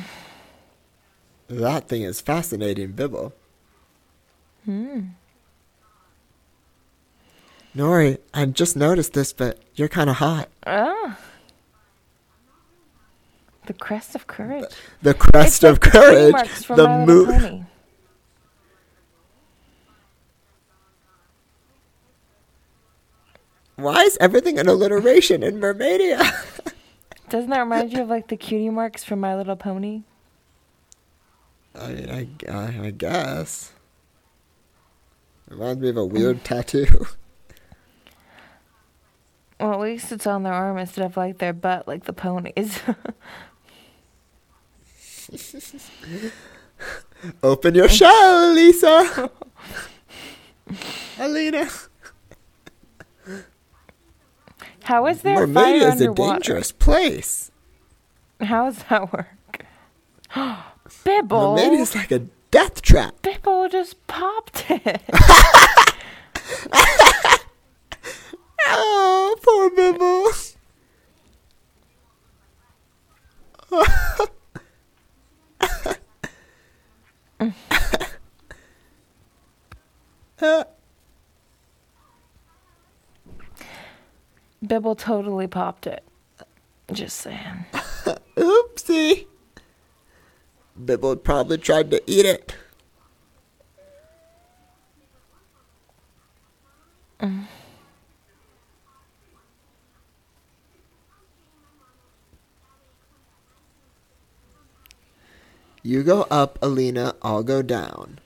[1.50, 3.34] That thing is fascinating, Bibble.
[4.64, 5.08] Hmm.
[7.76, 10.50] Nori, I just noticed this, but you're kind of hot.
[10.66, 11.18] Ah.
[13.68, 14.66] The crest of courage.
[15.02, 17.66] The crest It's of like the courage, the Little move.
[23.78, 26.20] Why is everything an alliteration in Mermaidia?
[27.30, 30.04] Doesn't that remind you of like the cutie marks from My Little Pony?
[31.74, 33.72] I mean, I, I, I guess.
[35.48, 37.08] Reminds me of a weird tattoo.
[39.62, 42.80] Well, at least it's on their arm instead of like their butt, like the ponies.
[47.44, 49.30] Open your shell, Lisa.
[51.20, 51.70] Elina.
[54.84, 57.52] How is there fire Mermaidia is a dangerous place.
[58.40, 59.66] How does that work?
[61.04, 61.56] Bibble.
[61.56, 63.22] Mermaidia is like a death trap.
[63.22, 65.04] Bibble just popped it.
[68.68, 70.32] Oh, poor Bibble.
[84.66, 86.04] Bibble totally popped it.
[86.92, 87.66] Just saying.
[88.38, 89.28] Oopsie.
[90.86, 92.56] Bibble probably tried to eat it.
[97.20, 97.46] Mm.
[105.84, 107.16] You go up, Elina.
[107.22, 108.20] I'll go down.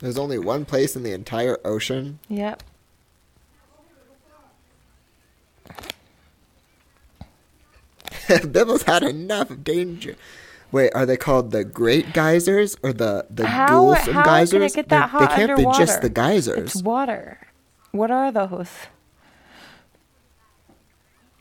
[0.00, 2.62] There's only one place in the entire ocean Yep.
[8.50, 10.16] Bibble's had enough of danger.
[10.72, 14.40] Wait, are they called the Great Geysers or the the How- Gulsum how can it
[14.40, 14.74] Geysers?
[14.74, 16.74] get They- that they, hot can't be just the geysers.
[16.74, 17.38] It's water.
[17.92, 18.70] What are those?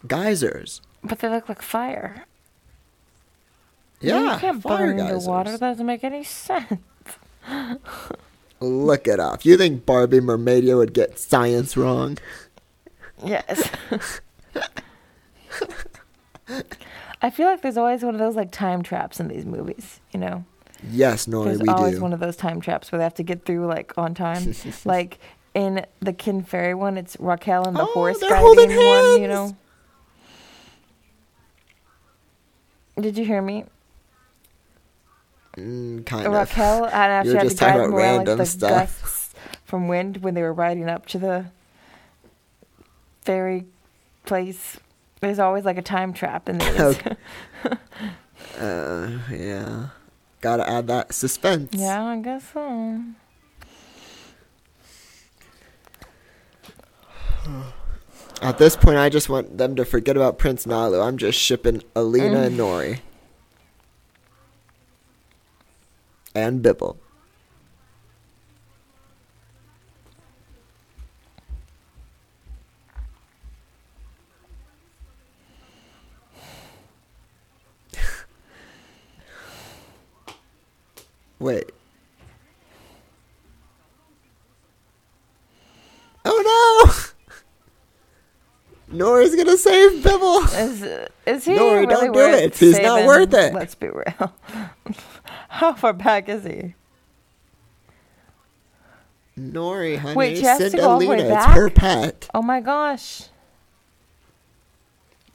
[0.05, 0.81] geysers.
[1.03, 2.25] But they look like fire.
[3.99, 5.23] Yeah, you can't fire burn geysers.
[5.23, 5.51] the water.
[5.51, 6.73] That doesn't make any sense.
[8.59, 9.45] Look it up.
[9.45, 12.17] You think Barbie Mermaidia would get science wrong?
[13.23, 13.69] Yes.
[17.21, 20.19] I feel like there's always one of those like time traps in these movies, you
[20.19, 20.43] know?
[20.91, 22.01] Yes, Nori, There's we always do.
[22.01, 24.53] one of those time traps where they have to get through like on time.
[24.85, 25.19] like
[25.53, 29.27] in the Kin Fairy one, it's Raquel and the Oh, horse they're holding one, you
[29.29, 29.55] know?
[32.99, 33.65] Did you hear me?
[35.57, 36.33] Mm, kind of.
[36.33, 39.01] Raquel and after You she were had to just talking about like random the stuff.
[39.01, 39.33] gusts
[39.65, 41.45] from wind when they were riding up to the
[43.21, 43.65] fairy
[44.25, 44.77] place.
[45.19, 46.79] There's always like a time trap in these.
[46.79, 47.15] Okay.
[48.59, 49.87] Uh, yeah.
[50.41, 51.73] Gotta add that suspense.
[51.73, 53.01] yeah, I guess so.
[58.43, 61.01] At this point, I just want them to forget about Prince Nalu.
[61.01, 62.47] I'm just shipping Elina mm.
[62.47, 62.99] and Nori.
[66.35, 66.97] And Bibble.
[81.39, 81.71] Wait.
[86.25, 86.91] Oh no!
[88.93, 90.43] Nori's gonna save Bibble!
[90.43, 90.83] Is
[91.25, 92.57] is he No, really don't do worth it.
[92.57, 93.53] He's not worth it.
[93.53, 94.33] Let's be real.
[95.49, 96.75] How far back is he?
[99.37, 100.15] Nori, honey.
[100.15, 101.35] Wait, she has to send go all the way Elina.
[101.35, 102.29] It's her pet.
[102.35, 103.29] Oh my gosh.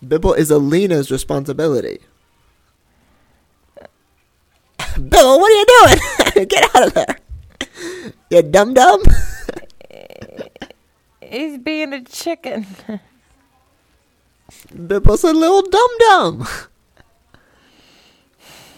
[0.06, 1.98] Bibble is Elina's responsibility.
[4.96, 5.66] Bibble, what are you
[6.34, 6.46] doing?
[6.48, 7.18] Get out of there.
[8.30, 9.02] You dumb dumb.
[11.20, 12.66] He's being a chicken.
[14.74, 16.48] Bibble's a little dum dum.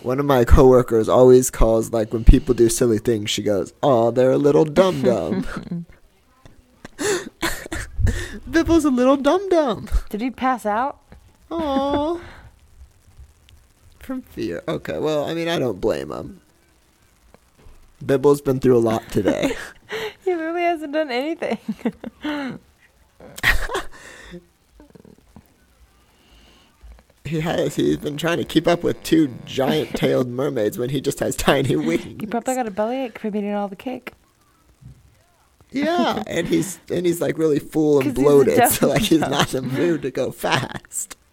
[0.03, 3.31] One of my coworkers always calls like when people do silly things.
[3.31, 5.87] She goes, "Oh, they're a little dum dum."
[8.51, 9.89] Bibble's a little dum dum.
[10.09, 10.99] Did he pass out?
[11.51, 12.21] Oh.
[14.01, 14.63] From fear.
[14.67, 16.41] Okay, well, I mean, I don't blame him.
[18.05, 19.55] Bibble's been through a lot today.
[20.25, 21.59] He really hasn't done anything.
[27.31, 27.77] he has.
[27.77, 31.77] He's been trying to keep up with two giant-tailed mermaids when he just has tiny
[31.77, 32.21] wings.
[32.21, 34.13] He probably got a bellyache from eating all the cake.
[35.73, 39.69] Yeah, and he's and he's like really full and bloated, so like he's not in
[39.69, 41.17] the mood to go fast.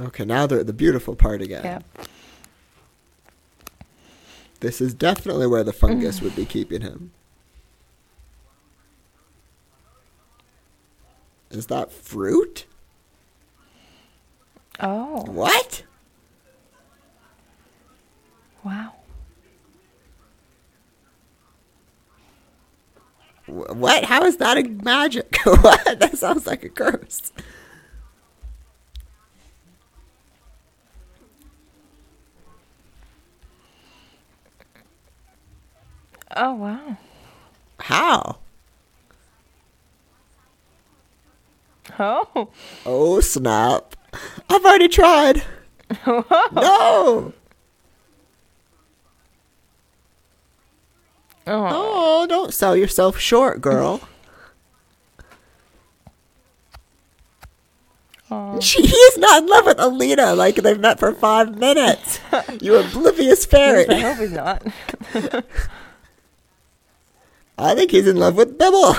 [0.00, 1.62] Okay, now they're at the beautiful part again.
[1.64, 2.04] Yeah.
[4.58, 7.12] This is definitely where the fungus would be keeping him.
[11.54, 12.66] Is that fruit?
[14.80, 15.84] Oh, What?
[18.64, 18.92] wow.
[23.46, 24.04] Wh- What?
[24.04, 25.36] How is that a magic?
[25.44, 26.00] what?
[26.00, 27.32] That sounds like a curse.
[36.36, 36.96] Oh, wow.
[37.80, 38.38] How?
[41.98, 42.48] Oh.
[42.84, 43.94] Oh snap!
[44.50, 45.42] I've already tried.
[46.06, 46.22] no!
[46.56, 47.32] Oh.
[51.46, 54.00] Oh, don't sell yourself short, girl.
[58.30, 58.58] oh.
[58.60, 62.18] She is not in love with Elina like they've met for five minutes.
[62.60, 63.86] You oblivious fairy.
[63.88, 64.66] I hope he's not.
[67.58, 68.96] I think he's in love with Bibble.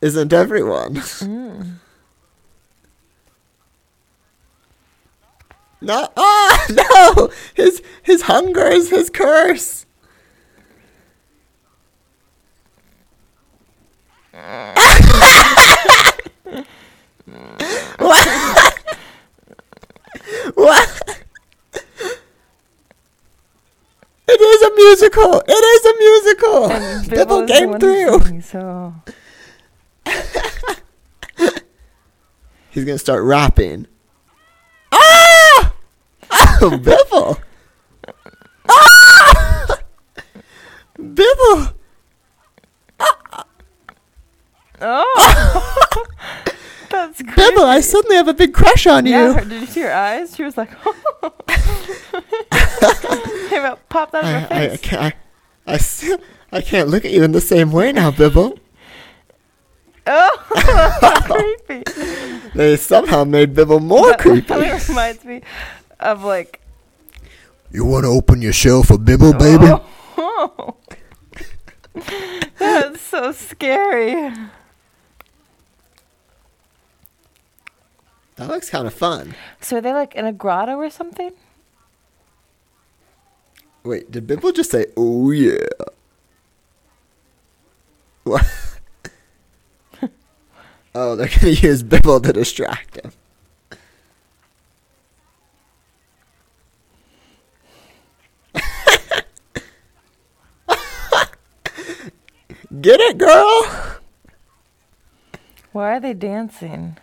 [0.00, 1.02] Isn't everyone?
[5.82, 7.30] No, ah, no!
[7.54, 9.86] His his hunger is his curse.
[17.98, 18.26] what?
[20.54, 21.20] what?
[24.28, 25.42] It is a musical.
[25.46, 26.68] It is a musical.
[27.08, 28.40] Bibble's came through.
[28.42, 28.94] So
[32.70, 33.86] He's gonna start rapping.
[34.92, 35.74] Ah!
[36.62, 37.38] Oh, Bibble!
[38.68, 39.78] Ah!
[40.96, 41.74] Bibble!
[44.82, 46.04] Oh,
[46.90, 47.34] that's crazy.
[47.36, 49.32] Bibble, I suddenly have a big crush on Yeah, you.
[49.34, 50.36] her, did you see her eyes?
[50.36, 50.70] She was like,
[53.48, 55.14] Hey, about popped out of her I, I, I can't.
[55.66, 56.18] I, I,
[56.52, 58.58] I can't look at you in the same way now, Bibble.
[60.12, 60.42] Oh,
[61.64, 62.50] creepy.
[62.54, 64.52] They somehow made Bibble more That creepy.
[64.54, 65.42] really reminds me
[66.00, 66.60] of like,
[67.70, 69.70] You want to open your shell for Bibble, baby?
[70.18, 70.74] oh,
[72.58, 74.32] that's so scary.
[78.36, 79.34] That looks kind of fun.
[79.60, 81.32] So are they like in a grotto or something?
[83.84, 85.58] Wait, did Bibble just say, "Oh yeah"?
[88.24, 88.44] What?
[90.94, 93.12] Oh, they're gonna use Bibble to distract him.
[102.80, 103.98] Get it, girl?
[105.72, 106.96] Why are they dancing?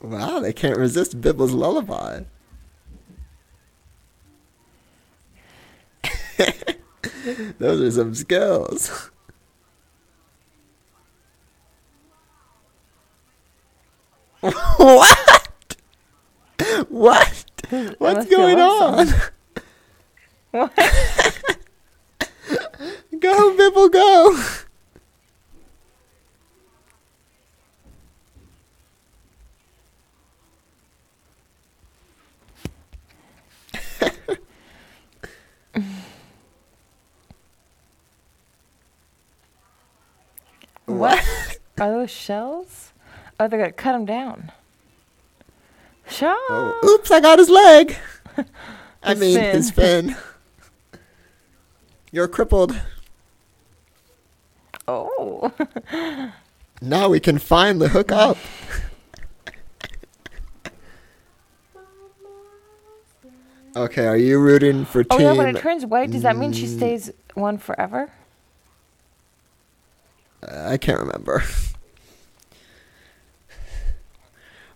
[0.00, 2.24] Wow, they can't resist Bibble's lullaby.
[7.58, 9.10] Those are some skills.
[14.44, 15.78] What?
[16.88, 17.44] What?
[17.98, 19.08] What's going on?
[20.50, 20.72] What?
[23.18, 24.38] Go, Bibble, go!
[40.86, 41.24] What?
[41.80, 42.93] Are those shells?
[43.40, 44.52] Oh, they're gonna cut him down.
[46.08, 46.34] Shaw.
[46.48, 47.96] Oh, oops, I got his leg.
[49.02, 49.54] I mean, fin.
[49.54, 50.16] his fin.
[52.12, 52.80] You're crippled.
[54.86, 55.52] Oh.
[56.82, 58.36] Now we can finally hook up.
[63.76, 65.26] Okay, are you rooting for Oh team?
[65.26, 68.10] yeah, when it turns white, does that mean she stays one forever?
[70.42, 71.42] Uh, I can't remember.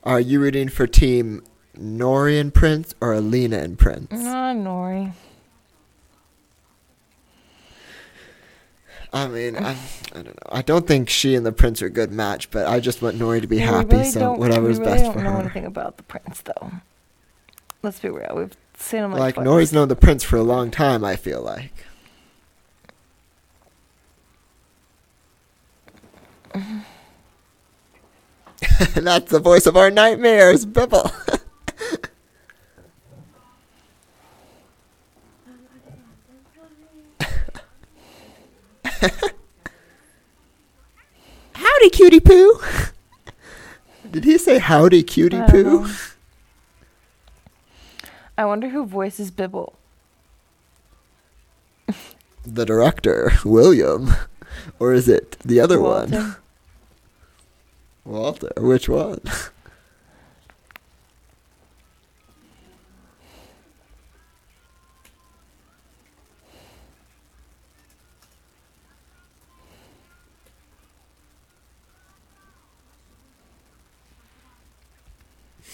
[0.09, 1.43] Are you rooting for team
[1.79, 4.09] Nori and Prince or Elina and Prince?
[4.11, 5.13] Ah, Nori.
[9.13, 9.77] I mean, I, I
[10.15, 10.33] don't know.
[10.51, 13.19] I don't think she and the Prince are a good match, but I just want
[13.19, 13.97] Nori to be We happy.
[13.97, 16.71] really so whatever's really best don't know anything about the prince, though.
[17.83, 18.33] Let's be real.
[18.35, 19.47] We've seen him like, Like.
[19.47, 21.05] Nori's known the Prince for a long time.
[21.05, 21.85] I feel like.
[28.95, 31.11] that's the voice of our nightmares, Bibble.
[41.53, 42.61] Howdy, cutie poo.
[44.11, 45.63] Did he say howdy, cutie I poo?
[45.65, 45.95] know.
[48.39, 49.75] I wonder who voices Bibble.
[52.47, 54.13] The director, William,
[54.79, 56.37] or is it the other one?
[58.09, 58.51] Walter.
[58.57, 59.21] Which one?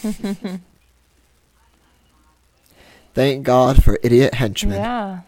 [3.15, 4.75] Thank God for idiot henchmen.
[4.75, 5.21] Yeah.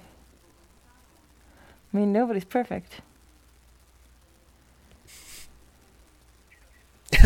[1.94, 3.00] I mean, nobody's perfect.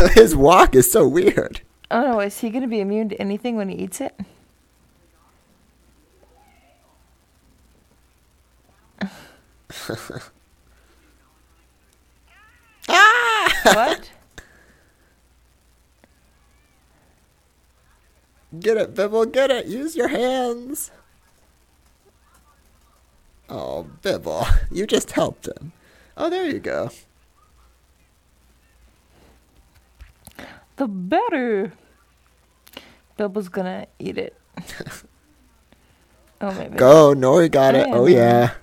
[0.15, 1.61] His walk is so weird.
[1.91, 4.15] Oh no, is he gonna be immune to anything when he eats it?
[12.93, 13.61] Ah!
[13.63, 14.11] what?
[18.59, 19.67] Get it, Bibble, get it.
[19.67, 20.91] Use your hands.
[23.49, 25.71] Oh, Bibble, you just helped him.
[26.17, 26.91] Oh, there you go.
[30.81, 31.75] The better.
[33.19, 34.35] Bibble's gonna eat it.
[36.41, 36.79] oh maybe.
[36.79, 37.87] Go, Nori got it.
[37.91, 38.55] Oh, oh yeah.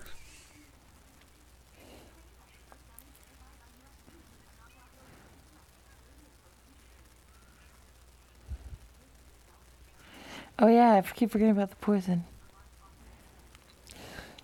[10.58, 12.26] Oh yeah, I keep forgetting about the poison.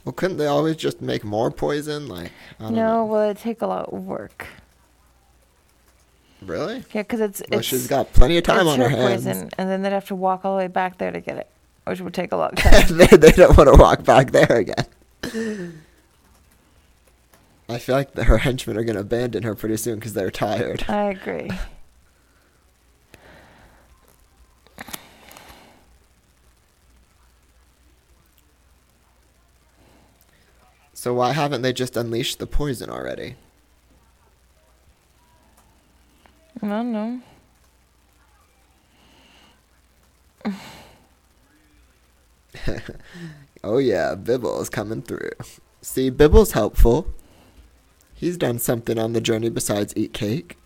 [0.06, 2.08] Well, couldn't they always just make more poison?
[2.08, 3.06] Like, I don't No, know.
[3.06, 4.46] well, it take a lot of work.
[6.46, 6.84] Really?
[6.94, 9.26] Yeah, because it's Well, it's she's got plenty of time on her her hands.
[9.26, 11.48] poison, and then they'd have to walk all the way back there to get it,
[11.86, 12.98] which would take a long time.
[12.98, 14.86] they, they don't want to walk back there again.
[17.70, 20.30] I feel like the, her henchmen are going to abandon her pretty soon because they're
[20.32, 20.86] tired.
[20.90, 21.50] I agree.
[30.94, 33.36] So why haven't they just unleashed the poison already?
[36.64, 37.22] I don't know.
[43.64, 45.32] Oh yeah, Bibble is coming through.
[45.82, 47.08] See, Bibble's helpful.
[48.14, 50.58] He's done something on the journey besides eat cake.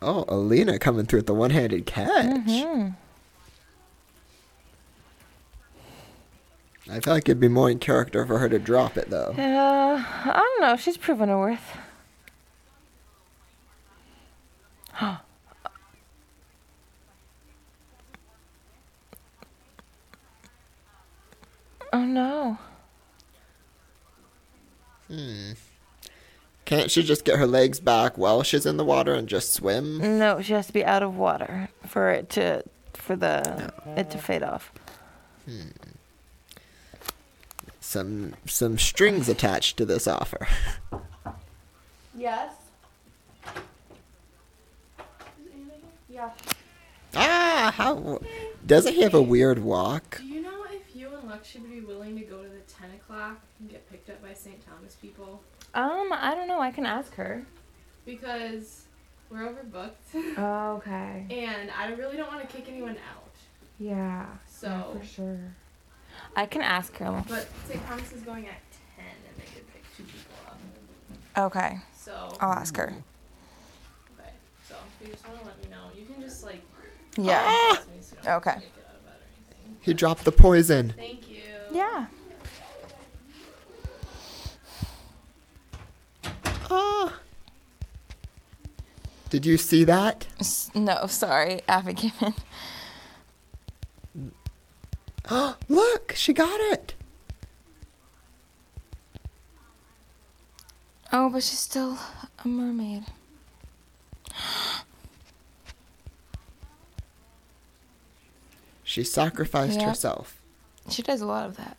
[0.00, 2.26] Oh, Elina coming through with the one-handed catch.
[2.26, 2.88] hmm
[6.90, 9.34] I feel like it'd be more in character for her to drop it though.
[9.38, 10.76] Uh, I don't know.
[10.76, 11.78] She's proven her worth.
[22.14, 22.58] No.
[25.08, 25.52] Hmm.
[26.64, 30.18] Can't she just get her legs back while she's in the water and just swim?
[30.18, 32.62] No, she has to be out of water for it to
[32.94, 34.72] for the it to fade off.
[37.80, 40.46] some some strings attached to this offer.
[42.16, 42.52] Yes.
[46.08, 46.30] Yeah.
[47.16, 48.20] Ah, how
[48.64, 50.20] doesn't he have a weird walk?
[51.42, 52.90] Do you know if you and Lexi would be willing to go to the 10
[52.92, 54.64] o'clock and get picked up by St.
[54.66, 55.42] Thomas people?
[55.74, 56.60] Um, I don't know.
[56.60, 57.44] I can ask her.
[58.06, 58.84] Because
[59.30, 59.90] we're overbooked.
[60.38, 61.26] Oh, okay.
[61.30, 63.30] and I really don't want to kick anyone out.
[63.78, 64.26] Yeah.
[64.48, 65.38] So, yeah, for sure.
[66.36, 67.24] I can ask her.
[67.28, 67.84] but St.
[67.86, 68.54] Thomas is going at
[68.96, 70.58] 10 and they could pick two people up.
[71.46, 71.78] Okay.
[71.98, 72.92] So, I'll ask her.
[74.18, 74.30] okay.
[74.68, 76.62] So, if you just want to let me know, you can just like
[77.16, 77.56] Yeah.
[77.72, 78.60] text me so you don't have to Okay.
[78.60, 79.72] kick it out about it or anything.
[79.84, 80.94] He dropped the poison.
[80.96, 81.42] Thank you.
[81.72, 82.06] Yeah.
[86.70, 87.18] Ah.
[89.28, 90.26] Did you see that?
[90.40, 91.60] S- No, sorry.
[91.68, 92.34] Abby came in.
[95.68, 96.94] Look, she got it.
[101.12, 101.98] Oh, but she's still
[102.44, 103.04] a mermaid.
[108.94, 109.88] She sacrificed Yep.
[109.88, 110.40] herself.
[110.88, 111.76] She does a lot of that.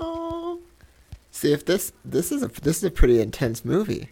[0.00, 0.58] Oh.
[1.30, 4.08] See if this this is a this is a pretty intense movie.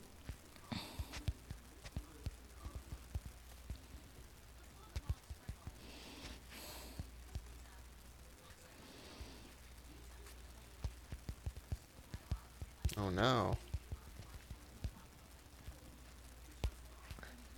[12.96, 13.56] Oh no.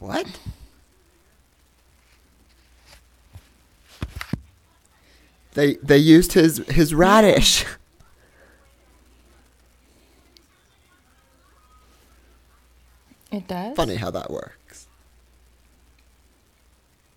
[0.02, 0.26] What?
[5.54, 7.64] They they used his his radish.
[13.30, 13.74] It does?
[13.74, 14.88] Funny how that works.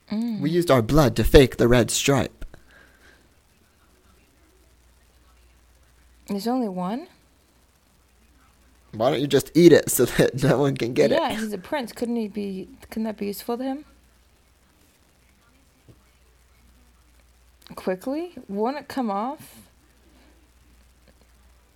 [0.09, 0.39] Mm.
[0.39, 2.45] We used our blood to fake the red stripe.
[6.27, 7.07] There's only one?
[8.95, 11.33] Why don't you just eat it so that no one can get yeah, it?
[11.33, 11.91] Yeah, he's a prince.
[11.91, 13.85] Couldn't he be couldn't that be useful to him?
[17.75, 18.33] Quickly?
[18.47, 19.63] Won't it come off?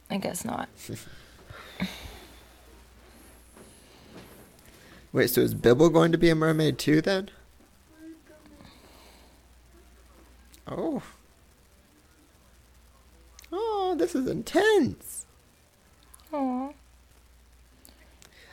[0.09, 0.69] I guess not.
[5.11, 7.29] Wait, so is Bibble going to be a mermaid too then?
[10.67, 11.01] Oh.
[13.51, 15.25] Oh, this is intense.
[16.31, 16.69] Aw.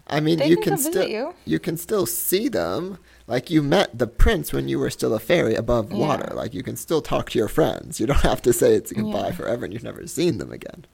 [0.08, 1.58] I mean, They you can can still you.
[1.58, 2.98] can still see them.
[3.26, 5.98] Like you met the prince when you were still a fairy above Yeah.
[5.98, 6.32] water.
[6.34, 7.98] Like you can still talk to your friends.
[7.98, 9.32] You don't have to say it's goodbye Yeah.
[9.32, 10.84] forever and you've never seen them again.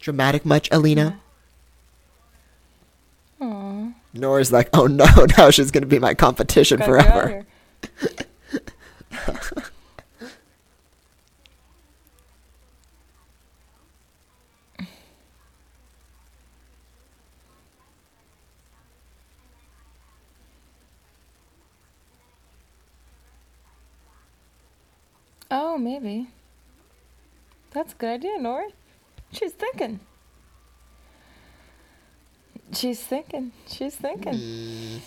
[0.00, 1.20] Dramatic much, Elina?
[3.40, 3.92] Aw.
[4.14, 5.06] Nora's like, oh no,
[5.38, 7.46] now she's gonna be my competition Gotta get out of
[9.12, 9.70] forever.
[25.50, 26.28] Oh, maybe.
[27.72, 28.68] That's a good idea, Nora.
[29.32, 30.00] She's thinking.
[32.72, 33.52] She's thinking.
[33.68, 34.34] She's thinking.
[34.34, 34.98] Mm.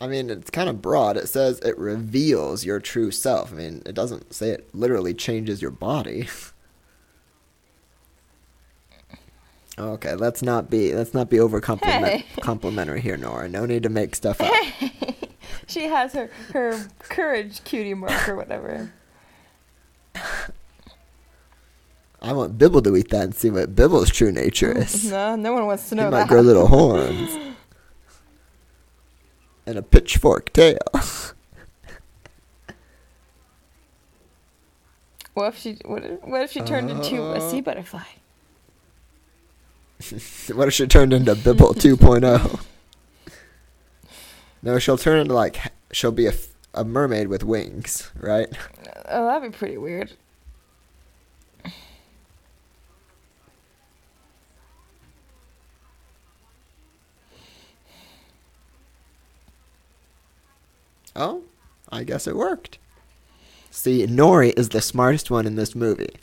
[0.00, 1.16] I mean, it's kind of broad.
[1.16, 3.52] It says it reveals your true self.
[3.52, 6.28] I mean, it doesn't say it literally changes your body.
[9.78, 12.24] okay, let's not be let's not be over Hey.
[12.40, 13.48] complimentary here, Nora.
[13.48, 14.52] No need to make stuff up.
[15.68, 18.92] She has her her courage cutie mark or whatever.
[22.20, 25.08] I want Bibble to eat that and see what Bibble's true nature is.
[25.10, 26.04] No, no one wants to know.
[26.06, 26.28] He know might that.
[26.28, 27.38] grow little horns
[29.66, 30.78] and a pitchfork tail.
[35.34, 37.40] What if she what if, what if she turned into a Uh.
[37.50, 38.02] sea butterfly?
[40.56, 42.60] what if she turned into Bibble 2.0?
[44.62, 45.58] No, she'll turn into like
[45.92, 46.32] she'll be a,
[46.74, 48.48] a mermaid with wings, right?
[49.10, 50.12] Oh, that'd be pretty weird.
[61.16, 61.42] Oh,
[61.90, 62.78] I guess it worked.
[63.70, 66.16] See, Nori is the smartest one in this movie.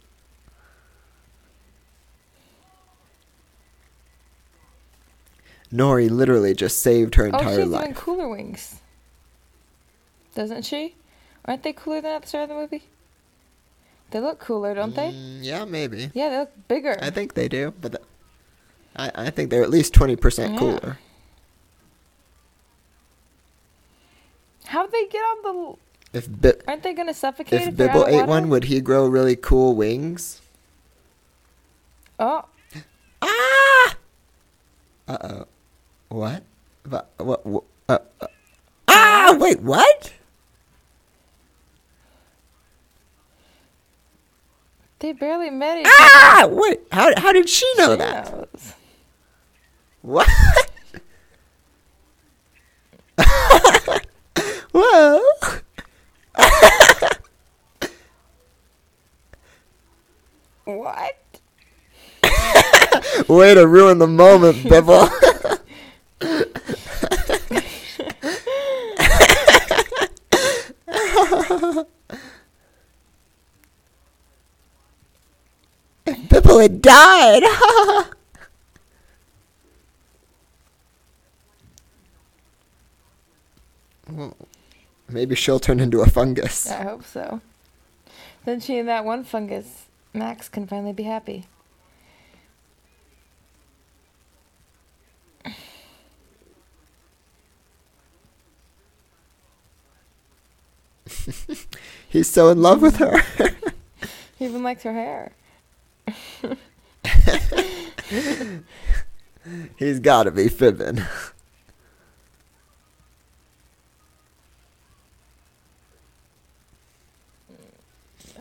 [5.76, 7.96] Nori literally just saved her Oh, entire has even life.
[7.96, 8.80] cooler wings.
[10.34, 10.96] Doesn't she?
[11.46, 12.84] Aren't they cooler than at the start of the movie?
[14.12, 15.12] They look cooler, don't they?
[15.12, 16.12] Mm, yeah, maybe.
[16.14, 16.98] Yeah, they look bigger.
[17.02, 18.04] I think they do, but th-
[18.96, 20.60] I I think they're at least twenty percent Yeah.
[20.60, 20.98] cooler.
[24.66, 26.18] How'd they get on the?
[26.18, 28.26] If Bi- Aren't they gonna suffocate if if Bibble ate water?
[28.28, 30.42] one, would he grow really cool wings?
[32.20, 32.46] Oh,
[33.22, 33.96] Ah!
[35.08, 35.46] Uh oh.
[36.16, 36.44] What?
[36.84, 37.46] But what?
[37.46, 38.28] what uh, uh,
[38.88, 39.36] ah!
[39.38, 40.14] Wait, what?
[45.00, 46.48] they barely met each Ah!
[46.50, 46.80] Wait.
[46.90, 47.98] How how did she know other.
[47.98, 48.32] that?
[48.32, 48.74] Knows.
[50.04, 50.30] What?
[54.72, 55.22] Whoa.
[60.64, 61.18] What?
[63.28, 65.10] Way to ruin the moment, Bibble.
[76.56, 77.44] Bibble had died.
[84.08, 84.38] Well,
[85.10, 86.70] Maybe she'll turn into a fungus.
[86.70, 87.42] I hope so.
[88.46, 91.48] Then she and that one fungus, Max, can finally be happy.
[102.08, 103.24] He's so in love with her.
[104.38, 105.32] He even likes her hair.
[109.78, 111.02] He's gotta be fibbing.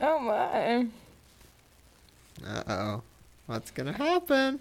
[0.01, 0.86] Oh my.
[2.47, 3.03] Uh oh.
[3.47, 4.61] What's gonna happen?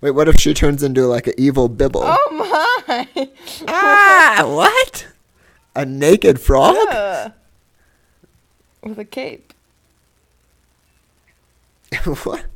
[0.00, 2.02] Wait, what if she turns into like an evil Bibble?
[2.04, 3.28] Oh my.
[3.66, 5.08] Ah, what?
[5.74, 6.76] A naked frog?
[6.90, 7.32] Ugh.
[8.82, 9.52] With a cape.
[12.24, 12.46] what?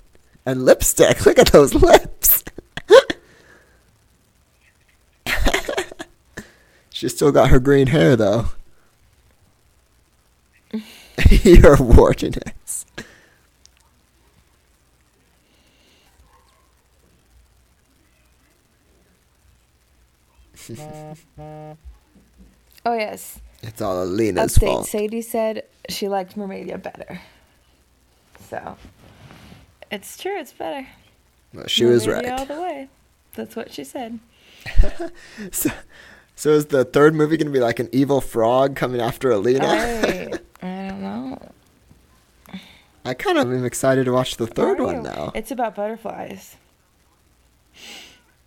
[0.45, 1.25] And lipstick.
[1.27, 2.45] Look at those lips.
[6.91, 8.47] She's still got her green hair though.
[11.31, 12.87] You're wardiness.
[22.85, 23.41] Oh yes.
[23.63, 24.67] It's all Elina's Update.
[24.67, 24.87] fault.
[24.87, 27.21] Sadie said she liked Mermaidia better.
[28.49, 28.77] So
[29.93, 30.39] it's true.
[30.39, 30.89] It's better.
[31.55, 32.27] Well, she was right.
[32.29, 32.89] all the way.
[33.35, 34.19] That's what she said.
[35.51, 35.71] So,
[36.37, 39.67] so is the third movie going to be like an evil frog coming after Elina?
[39.67, 40.33] I,
[40.63, 41.53] I don't know.
[43.05, 45.03] I kind of am excited to watch the third one you?
[45.03, 45.33] now.
[45.35, 46.57] It's about butterflies.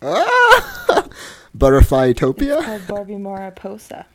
[0.00, 1.08] Ah!
[1.54, 2.62] Butterfly Utopia?
[2.62, 4.06] Called Barbie Mariposa.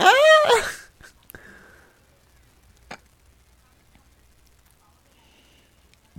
[0.00, 0.72] Ah!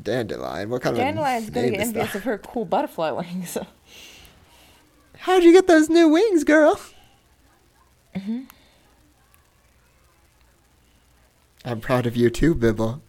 [0.01, 0.69] Dandelion?
[0.69, 3.57] What kind Dandelion's of gonna name get envious of her cool butterfly wings.
[5.19, 6.79] How'd you get those new wings, girl?
[8.15, 8.43] Mm-hmm.
[11.65, 13.01] I'm proud of you too, Bibble.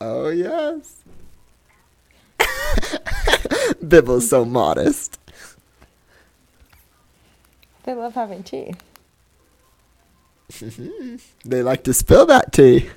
[0.00, 1.02] Oh, yes.
[3.88, 5.18] Bibble's so modest.
[7.84, 8.74] they love having tea.
[11.44, 12.90] They like to spill that tea.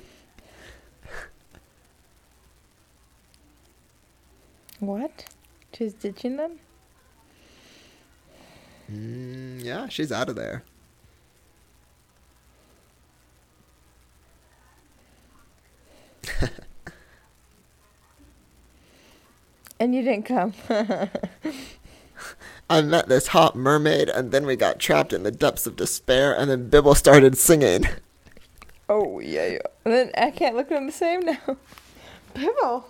[4.82, 5.26] What?
[5.72, 6.58] She's ditching them?
[8.90, 10.64] Mm, yeah, she's out of there.
[19.78, 20.52] And you didn't come.
[22.70, 26.32] I met this hot mermaid, and then we got trapped in the depths of despair,
[26.32, 27.88] and then Bibble started singing.
[28.88, 29.58] oh, yeah, yeah.
[29.84, 31.56] And then I can't look at them the same now.
[32.34, 32.84] Bibble.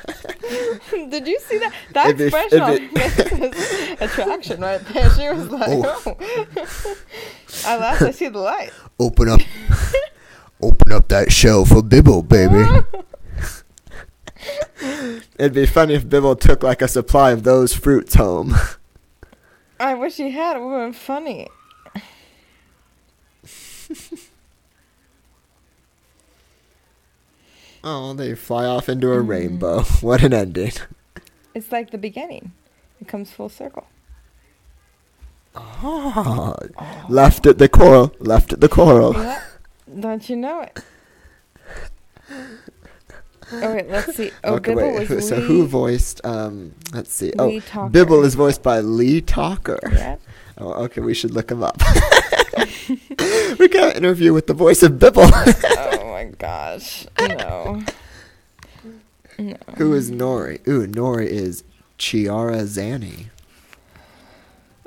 [1.10, 1.72] Did you see that?
[1.92, 5.10] That If it- expression on if her face was attraction right there.
[5.10, 6.16] She was like, oh.
[7.66, 8.72] At last I see the light.
[8.98, 9.40] Open up,
[10.62, 12.64] open up that shell for Bibble, baby.
[15.38, 18.54] It'd be funny if Bibble took like a supply of those fruits home.
[19.78, 20.56] I wish he had.
[20.56, 21.48] It would have been funny.
[27.82, 29.82] Oh, they fly off into a rainbow.
[30.00, 30.72] What an ending.
[31.54, 32.52] It's like the beginning.
[33.00, 33.86] It comes full circle.
[35.54, 36.54] Oh,
[37.08, 39.14] left at the coral, left at the coral.
[39.14, 39.42] Yeah.
[39.98, 40.78] Don't you know it?
[43.52, 44.30] Oh wait, let's see.
[44.44, 45.08] Oh, okay, Bibble wait.
[45.08, 46.20] was So Lee- who voiced?
[46.24, 47.32] Um, let's see.
[47.32, 47.92] Lee oh, Tockar.
[47.92, 49.80] Bibble is voiced by Lee Tockar.
[49.92, 50.16] Yeah.
[50.60, 51.00] Oh, okay.
[51.00, 51.78] We should look him up.
[53.58, 55.22] we got an interview with the voice of Bibble.
[55.26, 57.06] oh my gosh.
[57.18, 57.82] No.
[59.38, 59.56] No.
[59.76, 60.66] Who is Nori?
[60.68, 61.64] Ooh, Nori is
[61.96, 63.26] Chiara Zanni.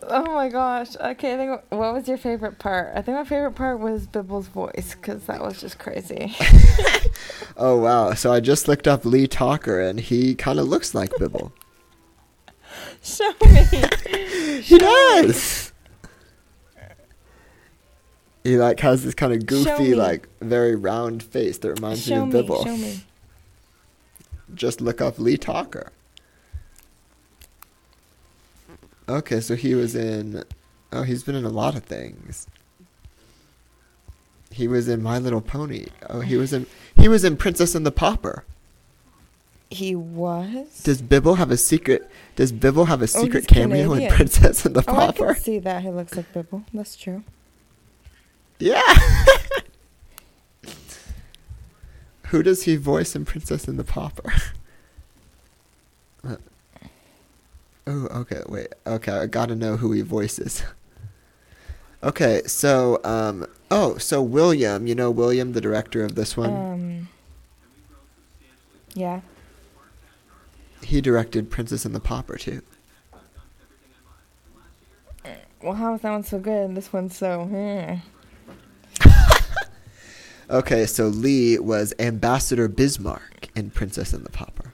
[0.04, 0.96] Oh my gosh.
[0.98, 2.92] Okay, I think what was your favorite part?
[2.94, 6.36] I think my favorite part was Bibble's voice because that was just crazy.
[7.56, 8.14] Oh wow!
[8.14, 11.54] So I just looked up Lee Tockar, and he kind of looks like Bibble.
[13.04, 14.62] Show me.
[14.62, 15.74] he does.
[18.44, 22.28] He like has this kind of goofy, like very round face that reminds Show me
[22.28, 22.64] of Bibble.
[22.66, 23.02] Show me.
[24.54, 25.90] Just look up Lee Tockar.
[29.08, 30.44] Okay, so he was in.
[30.92, 32.48] Oh, he's been in a lot of things.
[34.52, 35.88] He was in My Little Pony.
[36.10, 36.68] Oh, he was in.
[36.96, 38.46] He was in Princess and the Pauper.
[39.74, 40.82] He was.
[40.84, 42.10] Does Bibble have a secret?
[42.36, 45.36] Does Bibble have a Oh, secret he's cameo in Princess and the oh, I can
[45.36, 45.82] see that.
[45.84, 46.64] He looks like Bibble.
[46.74, 47.24] That's true.
[48.60, 48.82] Yeah.
[52.28, 54.34] Who does he voice in Princess and the Pauper?
[57.86, 58.42] Oh, okay.
[58.48, 58.68] Wait.
[58.88, 60.64] Okay, I gotta know who he voices.
[62.02, 67.08] Okay, so um, oh, so William, you know William, the director of this one, Um.
[68.94, 69.22] Yeah.
[70.84, 72.62] He directed Princess and the Pauper too.
[75.62, 77.46] Well, how is that one so good and this one's so?
[77.46, 79.10] Hmm.
[80.50, 84.74] Okay, so Lee was Ambassador Bismarck in Princess and the Pauper.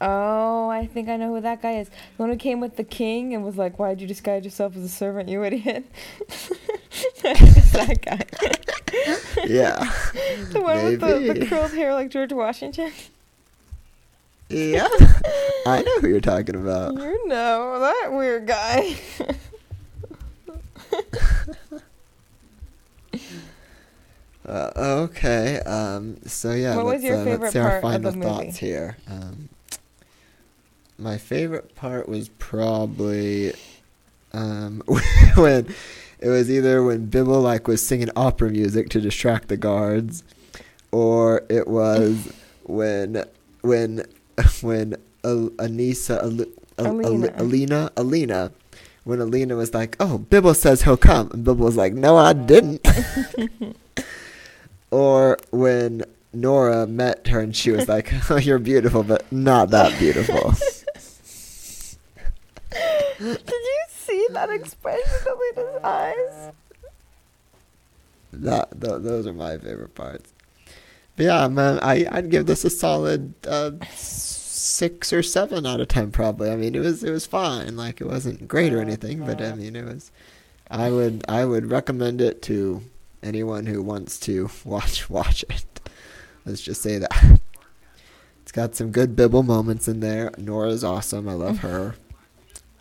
[0.00, 1.88] Oh, I think I know who that guy is.
[1.88, 4.82] The one who came with the king and was like, "Why'd you disguise yourself as
[4.82, 5.86] a servant, you idiot?"
[6.28, 8.20] I think it's that guy.
[9.46, 9.78] Yeah.
[10.50, 12.92] the one with the, the curled hair like George Washington.
[14.52, 14.88] Yeah.
[15.66, 16.94] I know who you're talking about.
[16.94, 18.96] You know that weird guy.
[24.44, 25.60] Uh, okay.
[25.60, 28.10] Um, so yeah, What was let's, your uh, favorite let's say our part of final
[28.10, 28.28] the movie?
[28.46, 28.96] thoughts here.
[29.08, 29.48] Um,
[30.98, 33.52] my favorite part was probably
[34.32, 34.82] um,
[35.36, 35.72] when
[36.18, 40.24] it was either when Bibble like was singing opera music to distract the guards,
[40.90, 42.32] or it was
[42.64, 43.24] when
[43.62, 44.04] when
[44.62, 47.34] when Al- Anissa Al- Al- Elina.
[47.36, 48.52] Elina Elina
[49.04, 52.32] when Elina was like, "Oh, Bibble says he'll come," and Bibble was like, "No, I
[52.32, 52.86] didn't."
[54.90, 56.04] or when
[56.34, 60.54] Nori met her and she was like, "Oh, you're beautiful, but not that beautiful."
[63.18, 66.52] Did you see that expression in Lena's eyes?
[68.32, 70.32] that th- those are my favorite parts.
[71.16, 75.88] But yeah, man, I I'd give this a solid uh, six or seven out of
[75.88, 76.50] ten, probably.
[76.50, 77.76] I mean, it was it was fine.
[77.76, 80.10] Like it wasn't great or anything, but I mean, it was.
[80.70, 82.82] I would I would recommend it to
[83.22, 85.80] anyone who wants to watch watch it.
[86.44, 87.40] Let's just say that.
[88.42, 90.30] It's got some good Bibble moments in there.
[90.32, 91.28] Nori's awesome.
[91.28, 91.94] I love her.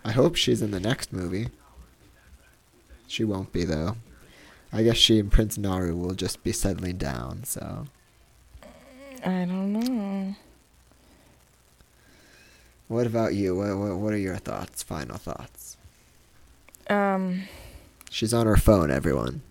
[0.04, 1.50] I hope she's in the next movie.
[3.08, 3.98] She won't be though.
[4.74, 7.88] I guess she and Prince Nalu will just be settling down, so.
[9.24, 10.36] I don't know.
[12.88, 13.56] What about you?
[13.56, 14.84] What, what, what are your thoughts?
[14.84, 15.78] Final thoughts?
[16.90, 17.44] Um,
[18.10, 19.42] She's on her phone, everyone.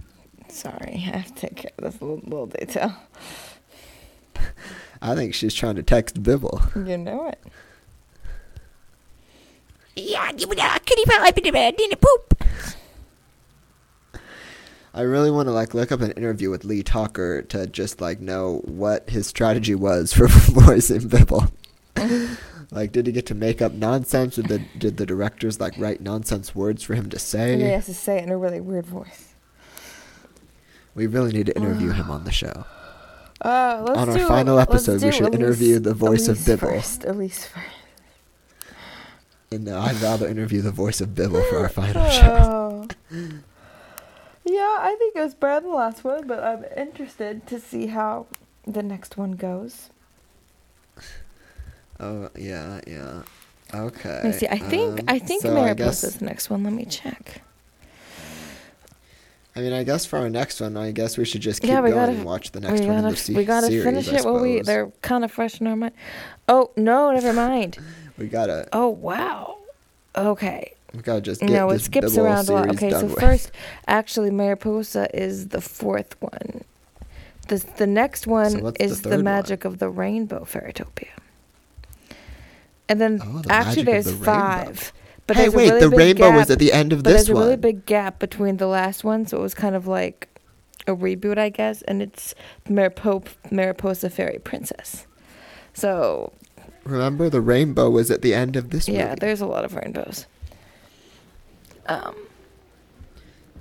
[0.49, 2.95] sorry, I have to take care of this little, little detail.
[5.03, 6.61] I think she's trying to text Bibble.
[6.77, 7.39] You know it.
[9.97, 12.45] Yeah, you would, kitty fell up in the bed in a poop.
[14.93, 18.21] I really want to like look up an interview with Lee Tockar to just like
[18.21, 21.47] know what his strategy was for voicing Bibble.
[22.73, 26.01] like, did he get to make up nonsense, or did, did the directors like write
[26.01, 27.53] nonsense words for him to say?
[27.53, 29.35] And he has to say it in a really weird voice.
[30.95, 32.65] We really need to interview him on the show.
[33.43, 36.69] Uh, let's On our final episode, we should Elise- interview the voice of Elise Bibble.
[36.69, 37.67] First, Elise first.
[39.53, 42.89] And uh, I'd rather interview the voice of Bibble for our final show.
[44.53, 47.87] Yeah, I think it was better than the last one, but I'm interested to see
[47.89, 48.27] how
[48.67, 49.91] the next one goes.
[52.01, 53.23] Oh yeah, yeah.
[53.73, 54.09] Okay.
[54.09, 54.49] Let me see.
[54.49, 56.65] I think um, I think so I Mariposa guess is the next one.
[56.65, 57.43] Let me check.
[59.55, 61.81] I mean, I guess for our next one, I guess we should just keep Yeah,
[61.81, 63.85] going gotta- and watch the next we one in gotta the se- we gotta series.
[63.85, 64.67] finish I it while we suppose.
[64.67, 65.95] they're kind of fresh in our mind.
[66.49, 67.79] Oh no, never mind.
[68.19, 69.59] we gotta Oh wow.
[70.17, 70.75] Okay.
[70.95, 72.69] We gotta just get No, it skips around a lot.
[72.71, 73.19] Okay, so with.
[73.21, 73.53] first,
[73.87, 76.63] actually, Mariposa is the fourth one.
[77.49, 79.25] The the next one the is the, one?
[79.25, 81.09] magic of the rainbow Fairytopia.
[82.89, 84.25] And then Oh, the actually, there's the Rainbow.
[84.25, 84.93] five.
[85.27, 87.27] But hey, there's a wait, really the rainbow was at the end of but this
[87.27, 90.29] there's a really big gap between the last one, so it was kind of like
[90.89, 91.83] a reboot, I guess.
[91.83, 92.35] And it's
[92.69, 95.07] Maripo- Mariposa Fairy Princess.
[95.73, 96.33] So
[96.83, 98.97] Remember, the rainbow was at the end of this one.
[98.97, 99.19] yeah, movie.
[99.21, 100.27] there's a lot of rainbows.
[101.87, 102.15] Um,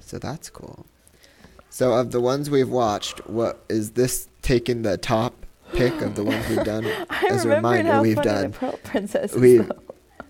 [0.01, 0.85] So that's cool.
[1.69, 6.23] So of the ones we've watched, what is this taking the top pick of the
[6.23, 6.85] ones we've done?
[7.29, 9.39] As a reminder, we've done Pearl Princess is.
[9.39, 9.79] we though.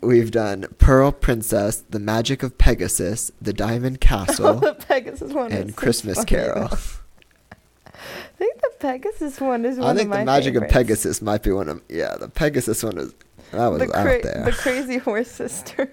[0.02, 5.76] we've done Pearl Princess, The Magic of Pegasus, The Diamond Castle, the Pegasus one and
[5.76, 6.70] Christmas funny, Carol.
[7.94, 10.72] I think the Pegasus one is one I think The Magic favorites.
[10.72, 13.14] of Pegasus might be one of yeah, the Pegasus one is
[13.52, 14.44] that was the, out there.
[14.46, 15.90] the crazy horse sister.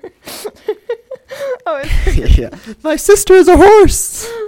[1.67, 1.83] Oh,
[2.15, 2.51] yeah.
[2.83, 4.31] My sister is a horse.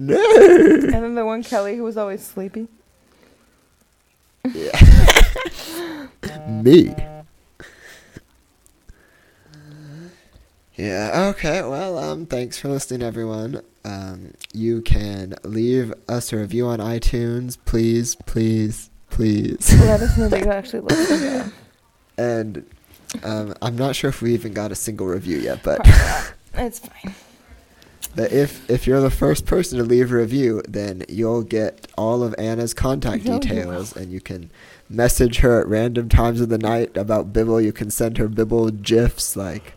[0.00, 0.14] No.
[0.14, 2.68] and then the one Kelly who was always sleepy.
[4.54, 6.06] Yeah.
[6.48, 6.94] Me.
[10.76, 11.62] Yeah, okay.
[11.62, 13.60] Well, um thanks for listening everyone.
[13.84, 19.74] Um you can leave us a review on iTunes, please, please, please.
[19.80, 21.52] Let us know that you actually listen.
[22.16, 22.64] and
[23.22, 25.80] um I'm not sure if we even got a single review yet, but.
[26.54, 27.14] It's fine.
[28.16, 32.22] But if if you're the first person to leave a review, then you'll get all
[32.24, 34.50] of Anna's contact No, you details, and you can
[34.88, 37.60] message her at random times of the night about Bibble.
[37.60, 39.74] You can send her Bibble gifs, like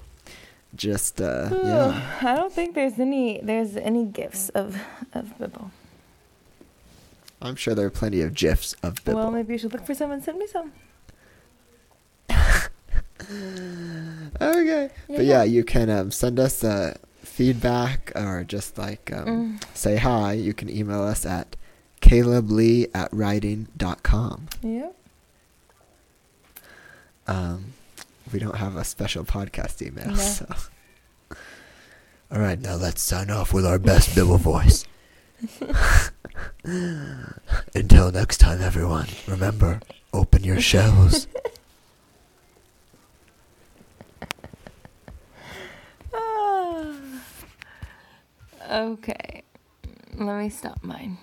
[0.75, 2.17] just uh, yeah.
[2.21, 4.81] I don't think there's any there's any gifs of
[5.13, 5.71] of Bibble.
[7.43, 9.19] I'm sure there are plenty of gifs of Bibble.
[9.19, 10.71] Well, maybe you should look for some and send me some.
[14.41, 15.43] okay, Yeah, but yeah, yeah.
[15.43, 19.25] you can um, send us uh, feedback or just like um,
[19.59, 19.63] Mm.
[19.75, 20.33] say hi.
[20.33, 21.55] You can email us at
[22.01, 24.47] Caleb Lee at writing.com.
[24.63, 24.95] Yep.
[27.27, 27.73] Um,
[28.33, 30.15] we don't have a special podcast email, No.
[30.15, 30.47] so.
[32.31, 34.85] All right, now let's sign off with our best Bibble voice.
[37.75, 39.81] Until next time, everyone, remember,
[40.13, 41.27] open your shells.
[48.71, 49.43] okay.
[50.15, 51.17] Let me stop mine.